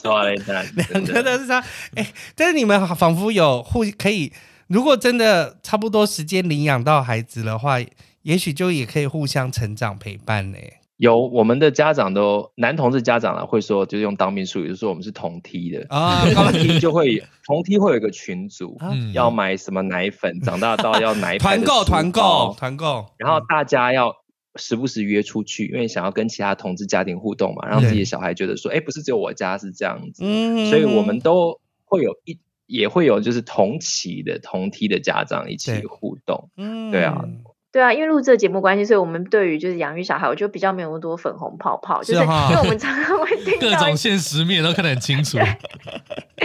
[0.00, 1.58] 抓雷蛋， 两个都是他，
[1.96, 4.32] 哎，欸，但是你们仿佛有互可以。
[4.68, 7.78] 如果真的差不多时间领养到孩子的话，
[8.22, 10.58] 也许就也可以互相成长陪伴呢。
[10.98, 15.86] 有我们的家长都男同志家长啊，会说就是用当兵术语，就是说我们是同梯的。
[15.88, 24.14] 啊， 同梯就会同梯会有一个群组，嗯、要买什么奶粉，长大到要奶粉 团购团购团购，然后大家要
[24.56, 32.38] 时不时约出去，因为想要跟其他同志家庭互动嘛，让自己的小孩觉得说，哎、欸，不是只有我家是这样子，嗯、所以我们都会有一。
[32.68, 37.24] 也会有就是同期的同梯的家长一起互动，嗯，对啊，
[37.72, 45.38] 对啊，因为录这个节目关系，所以我们对于就是养育小孩，我就比较没有那么多粉红泡泡，是就是因为我们常常会 听到各种现实面都看得很清楚。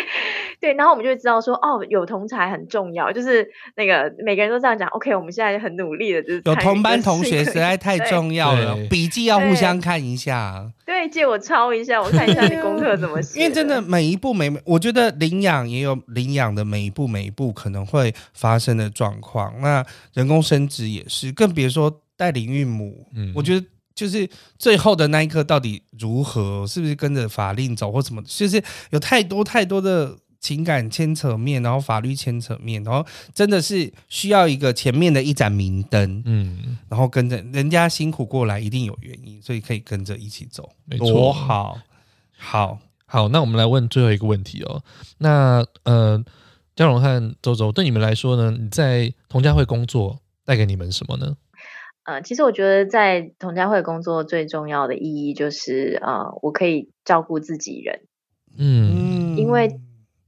[0.63, 3.45] 对，然后我们就会知道说，哦，有同才很重要，就是
[3.75, 4.87] 那个每个人都这样讲。
[4.91, 10.71] OK，我们现在很努力的，就是有同班同学实在太重要了，笔记要互相看一下。
[10.85, 13.41] 对，借我抄一下，我看一下你功课怎么写。
[13.43, 19.53] 因为真的每一步每，我觉得领养也有领养的每一步每一步可能会发生的状况。
[19.59, 23.05] 那人工生殖也是，更别说代理孕母。
[23.13, 24.25] 嗯，我觉得就是
[24.57, 30.15] 最后的那一刻到底如何，是不是跟着法令走或什么，就是有太多太多的。
[30.43, 41.77] 情感牵扯面，然后法律牵扯面，然后真的是需要一个前面的一盏明灯，嗯，然后跟着人家辛苦过来，一定有原因，所以可以跟着一起走，没错，多好，
[42.37, 44.83] 好，好，那我们来问最后一个问题哦，
[45.17, 46.21] 那呃，
[46.75, 51.37] 嘉荣和周周，对你们来说呢，你在同家会工作带给你们什么呢？
[52.03, 58.01] 呃，其实我觉得在同家会工作最重要的意义就是，呃，我可以照顾自己人，
[58.57, 59.79] 嗯，因为。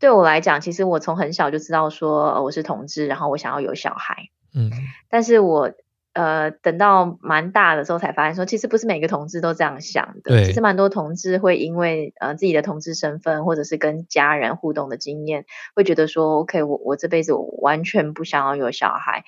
[0.06, 4.30] 对我来讲，其实我从很小就知道说，呃，我是同志，然后我想要有小孩。
[4.54, 4.70] 嗯，
[5.10, 5.74] 但是我
[6.14, 10.30] 呃等到蛮大的时候才发现说，其实不是每个同志都这样想的。
[10.30, 15.46] 对，其实蛮多同志会因为呃自己的同志身份，或者是跟家人互动的经验，
[15.76, 19.24] 会觉得说，OK，我我这辈子我完全不想要有小孩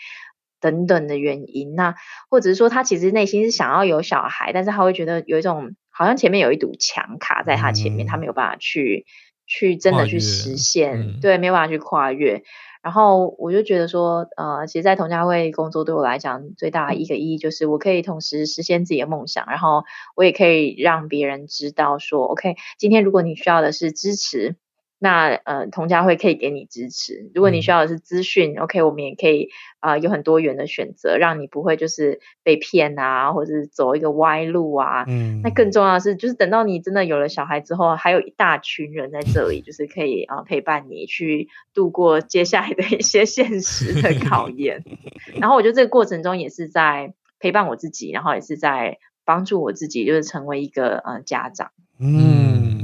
[0.61, 1.73] 等等的原因。
[1.73, 1.95] 那
[2.29, 9.07] 或者是说，他其实内心是想要有小孩，但是他会觉得有一种好像前面有一堵墙卡在他前面，嗯，他没有办法去。
[9.47, 12.43] 去真的去实现，嗯、对，没有办法去跨越。
[12.83, 19.83] 然后我就觉得说，呃，其实，在同家会工作对我来讲最大的一个意义，就是我可以同时实现自己的梦想，然后
[20.15, 24.55] 我也可以让别人知道说，OK，今天如果你需要的是支持。
[24.99, 27.29] 那呃，同家会可以给你支持。
[27.35, 35.05] 如果你需要的是资讯，嗯，OK，我们也可以啊，呃，有很多元的选择，让你不会就是被骗啊，或者是走一个歪路啊。
[35.07, 35.41] 嗯。
[35.43, 44.83] 那更重要的是，就是等到你真的有了小孩之后，还有一大群人在这里， 就是可以啊，呃，陪伴你去度过接下来的一些现实的考验。
[45.39, 51.69] 然后我觉得这个过程中也是在陪伴我自己，然后也是在帮助我自己，就是成为一个呃家长。
[51.99, 52.76] 嗯。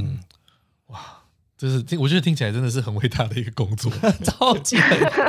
[1.64, 1.70] 哇。
[1.70, 3.90] 就是听，我觉得听起来真的是很伟大的一个工作，
[4.22, 4.76] 超级。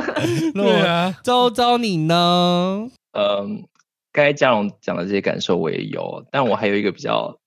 [0.54, 2.90] 对啊，周周你呢？
[3.14, 3.64] 嗯，
[4.12, 7.40] 刚才嘉荣讲的这些感受我也有，但我还有一个比较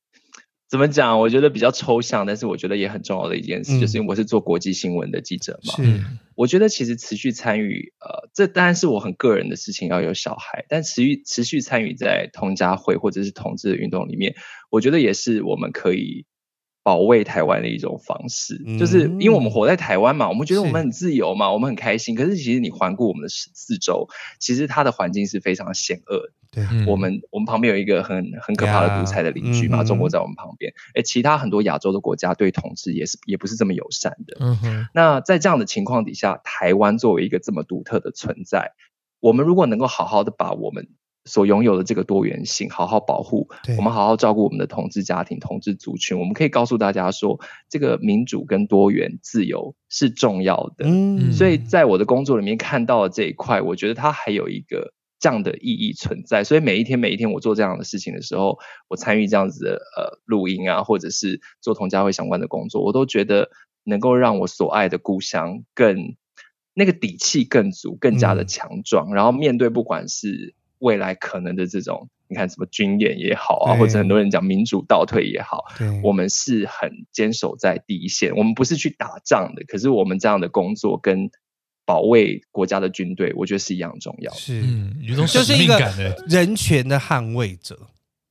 [0.70, 1.20] 怎么讲？
[1.20, 5.74] 我觉得比较抽象，但是我觉得也很重要的一件事，嗯、就是因为我是做国际新闻的记者嘛。
[5.76, 6.02] 是，
[6.34, 14.34] 我觉得其实持续参与，呃，这当然是我很个人的事情，要有小孩，但持续持续参与在同家会或者是同志的运动里面，
[14.70, 16.24] 我觉得也是我们可以。
[16.88, 22.14] 保卫台湾的一种方式，就是因为我们活在台湾嘛，我们觉得我们很自由嘛，我们很开心。
[22.14, 24.08] 可是其实你环顾我们的四四周，
[24.38, 26.32] 其实它的环境是非常险恶的。
[26.50, 30.72] 对，我们我们旁边有一个很很可怕的独裁的邻居嘛，中国在我们旁边。
[30.94, 34.38] 诶，其他很多亚洲的国家对同志也是也不是这么友善的。
[34.40, 34.86] 嗯哼。
[34.94, 38.72] 那在这样的情况底下，台湾作为一个这么独特的存在，
[39.20, 40.88] 我们如果能够好好的把我们。
[41.28, 46.18] 所拥有的这个多元性，好好保护，我们好好照顾我们的同志家庭、同志族群。
[46.18, 50.86] 我们可以告诉大家说，这个民主跟多元、自由是重要的。
[50.86, 56.42] 嗯，所以在我的工作里面看到了这一块，我觉得它还有一个这样的意义存在。
[56.42, 58.58] 所以每一天、每一天我做这样的事情的时候，
[58.88, 63.50] 我参与这样子的呃录音啊，或者是做同家会相关的工作，我都觉得
[63.84, 66.16] 能够让我所爱的故乡更
[66.74, 75.64] 那个底气更足，更加的强壮，嗯、然后面对不管是未来可能的这种，你看什么军演也好啊，或者很多人讲民主倒退也好，
[76.02, 78.34] 我们是很坚守在第一线。
[78.36, 81.30] 我们不是去打仗的，可是我们这样的工作跟
[81.84, 84.32] 保卫国家的军队，我觉得是一样重要。
[84.34, 84.62] 是，
[85.26, 85.78] 就是一个
[86.28, 87.78] 人权的捍卫者。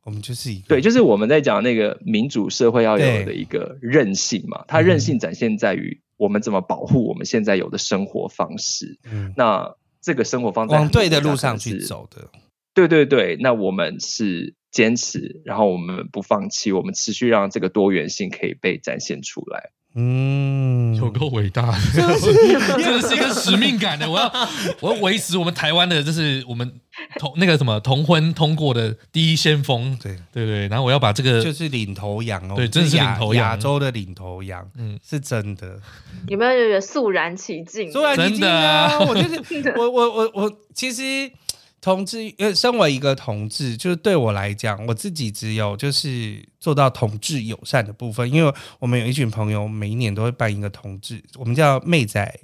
[0.04, 4.64] 我们就是一个对，就是我们在讲那个民主社会要有的一个韧性嘛。
[4.66, 8.98] 它韧性展现在于我们怎么保护我们现在有的生活方式。
[9.12, 9.76] 嗯，那
[10.08, 12.30] 这个生活方式往对的路上去走的。
[12.74, 19.72] 对对对，那我们是坚持，然后我们不放弃，我们持续让这个多元性可以被展现出来。
[19.96, 24.08] 嗯，有够伟大的，真的是一个使命感的。
[24.08, 24.32] 我要，
[24.80, 26.72] 我要维持我们台湾的，就是我们
[27.18, 29.98] 同那个什么同婚通过的第一先锋。
[30.00, 35.82] 对对对，然后我要把这个就是领头羊哦，对，真是领头羊，亚洲的领头羊，嗯，是真的。
[36.28, 37.92] 有没有觉得肃然起敬？
[37.92, 39.00] 肃然起敬啊！
[39.00, 41.32] 我就是我我我我其实。
[41.88, 52.40] 同志，呃，身为一个同志，就是对我来讲，我自己只有就是做到同志友善的部分，因为我们有一群朋友，每一年都会办一个同志，我们叫妹仔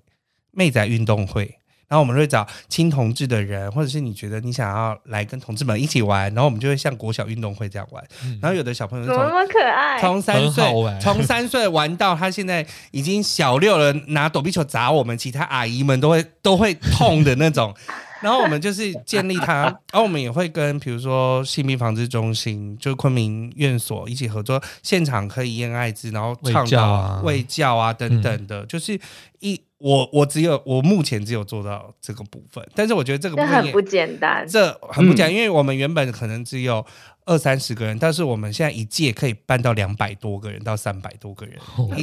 [0.52, 1.58] 妹仔运动会，
[1.88, 17.74] 然后我们会找亲同志的人，或者是你觉得你想要来跟同志们一起玩，然后我们就会像国小运动会这样玩，嗯、然后有的小朋友怎么那么可爱，从三岁从三岁玩到他现在已经小六了，拿躲避球砸我们，其他阿姨们都会都会痛的那种。
[18.24, 28.98] 然后我们就是建立他，然后我们也会跟比如说性病防治中心，就是昆明院所一起合作，现场可以验艾滋，然后倡导卫教啊等等的，就是
[29.42, 36.86] 一我我只有我目前只有做到这个部分，但是我觉得这个部分很不简单，这很不简单，因为我们原本可能只有
[37.26, 41.60] 二三十个人，但是我们现在一届可以办到两百多个人到三百多个人，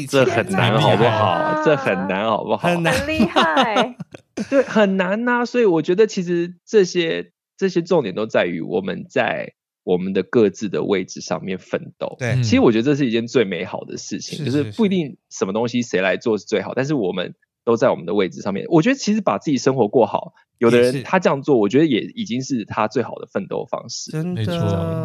[0.07, 1.63] 这很难好不好？
[1.65, 2.69] 这很难好不好？
[2.69, 3.97] 很难，很厉害。
[4.51, 9.55] 对，很难呐、啊，所以我觉得其实这些这些重点都在于我们在
[9.85, 12.17] 我们的各自的位置上面奋斗。
[12.19, 17.35] 对，其实我觉得这是一件最美好的事情，是是是，就是不一定什么东西谁来做是最好，但是我们
[17.65, 18.65] 都在我们的位置上面。
[18.69, 24.11] 我觉得其实把自己生活过好，有的人他这样做，我觉得也已经是他最好的奋斗方式。
[24.13, 24.47] 真的，没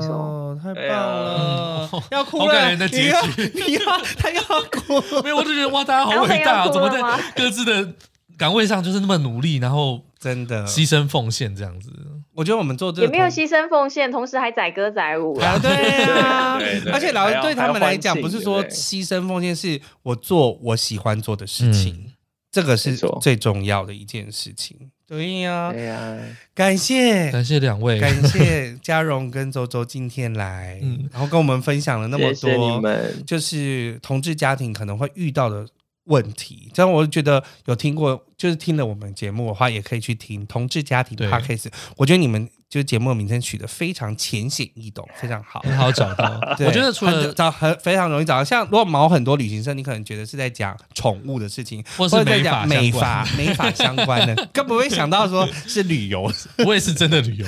[0.01, 3.81] 错，太棒了，哎、要哭了，好感人的结局，你要
[4.17, 7.01] 他要哭， 没有，我就觉得哇，大家好伟大啊，怎么在
[7.35, 7.93] 各自的。
[8.37, 11.89] 岗位上就是那么努力，然后真的牺牲奉献这样子。
[12.33, 15.57] 我觉得我们做这个也没有牺牲奉献，同时还载歌载舞啊。
[15.57, 16.59] 对啊，
[16.91, 22.11] 而且老师对他们来讲，不是说牺牲奉献，是我做我喜欢做的事情，嗯、
[22.55, 24.89] 这个是最重要的一件事情。
[25.05, 26.17] 对呀，对呀，
[26.53, 27.29] 感谢。
[27.29, 35.67] 感谢两位，感谢 嘉荣跟周周今天来，嗯，然后跟我们分享了那么多，谢谢，就是同志家庭可能会遇到的。
[36.07, 41.65] 问题，这样我觉得有听过，就是听了我们节目的话，也可以去听同志家庭 Podcast。
[41.97, 46.39] 我觉得你们就是节目的名称取得非常浅显易懂，非常好，很好找到。
[46.65, 56.31] 我觉得除了找很非常容易找到，像如果毛很多旅行社，你可能觉得是在讲宠物的事情，或是在讲美发美发相关的， 更不会想到说是旅游。
[56.65, 57.47] 我也是真的旅游，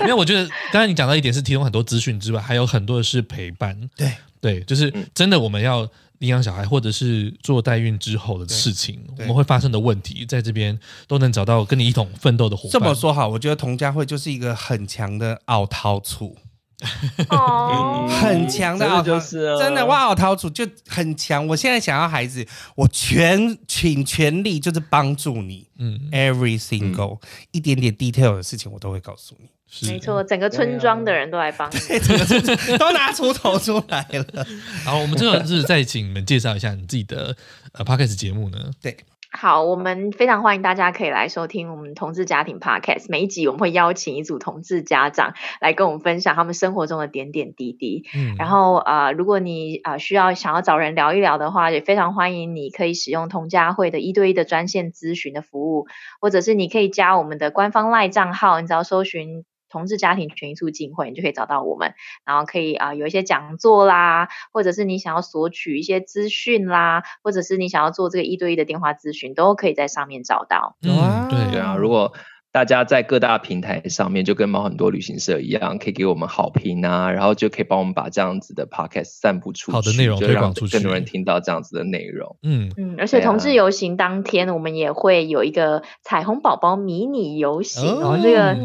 [0.00, 3.78] 因为我觉得刚才你讲到一点是提供很多资讯之外，还有很多的是陪伴。
[3.96, 5.88] 对对，就是真的我们要。
[6.18, 12.72] 领养小孩，或者是做代孕之后的事情，我们会发生的问题，在这边都能找到跟你一同奋斗的伙伴。
[12.72, 16.36] 这么说好，我觉得童家慧就是一个很强的奥陶处，
[17.30, 21.46] 哦，很强的奥陶处，真的哇，奥陶处就很强。
[21.46, 22.46] 我现在想要孩子，
[22.76, 29.48] 我全倾全力就是帮助你，嗯，every single、嗯、一点点 detail 的事情，我都会告诉你。
[29.86, 31.78] 没错，整个村庄的人都来帮你，
[32.78, 34.46] 都拿出头出来了。
[34.82, 37.36] 好，我们这个是再请你们介绍一下你自己的
[37.72, 38.70] 呃 Podcast 节目呢？
[38.80, 38.96] 对，
[39.30, 43.06] 好，我们非常欢迎大家可以来收听我们同志家庭 Podcast。
[43.08, 48.06] 每一集我们会邀请一组同志家长来跟我们分享他们生活中的点点滴滴。
[48.16, 55.86] 嗯，然后呃，如果你呃需要想要找人聊一聊的话，也非常欢迎你可以使用同家会的一对一的专线咨询的服务，
[56.20, 59.44] 或者是你可以加我们的官方 LINE 账号，你只要搜寻。
[59.70, 70.76] 同志家庭权益促进会，你就可以找到我们，然后可以啊、呃、有一些讲座啦，或者是你想要索取一些资讯啦，或者是你想要做这个一对一的电话咨询，都可以在上面找到。
[70.82, 72.12] 嗯，对对啊，如果
[72.50, 82.38] 大家在各大平台上面，就跟猫很多旅行社一样，可以给我们好评啊，然后就可以帮我们把这样子的 podcast 散布出去，好的内容推广出去，更多人听到这样子的内容。
[82.42, 88.56] 嗯嗯，而且同志游行当天，我们也会有一个彩虹宝宝迷你游行哦，哦这个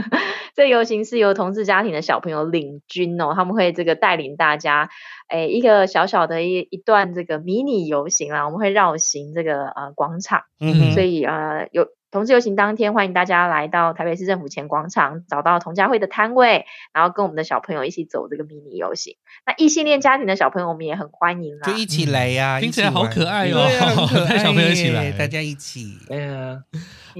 [0.56, 4.88] 这游行是由同志家庭的小朋友领军哦，他们会这个带领大家，
[5.28, 11.86] 诶一个小小的一一段这个迷你游行啦，我们会绕行这个呃广场，嗯，所以呃有。
[12.12, 16.64] 同志游行当天，欢迎大家来到台北市政府前广场，找到同家会的摊位，
[16.94, 19.16] 然后跟我们的小朋友一起走这个迷你游行。
[19.44, 23.58] 那异性恋家庭的小朋友，我们也很欢迎啊，就一起来呀、啊，听起来好可爱哦，
[24.30, 26.58] 带小朋友一起来，大家一起，哎呀，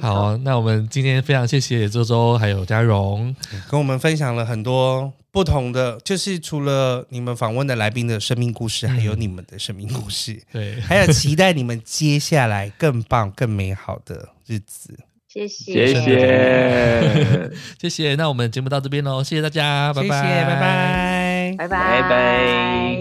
[0.00, 3.34] 好，那我们今天非常谢谢周周还有嘉荣，
[3.70, 5.12] 跟我们分享了很多。
[5.32, 14.98] 不同的就是除了你们访问的来宾的生命故事，嗯，还有你们的生命故事， 对， 还有期待你们接下来更棒、更美好的日子。
[15.28, 18.14] 谢谢，谢谢， 谢谢。
[18.14, 22.96] 那我们节目到这边喽，谢谢大家，拜拜，拜拜，拜拜，拜拜。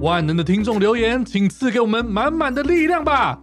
[0.00, 3.42] 万能的听众留言，请赐给我们满满的力量吧。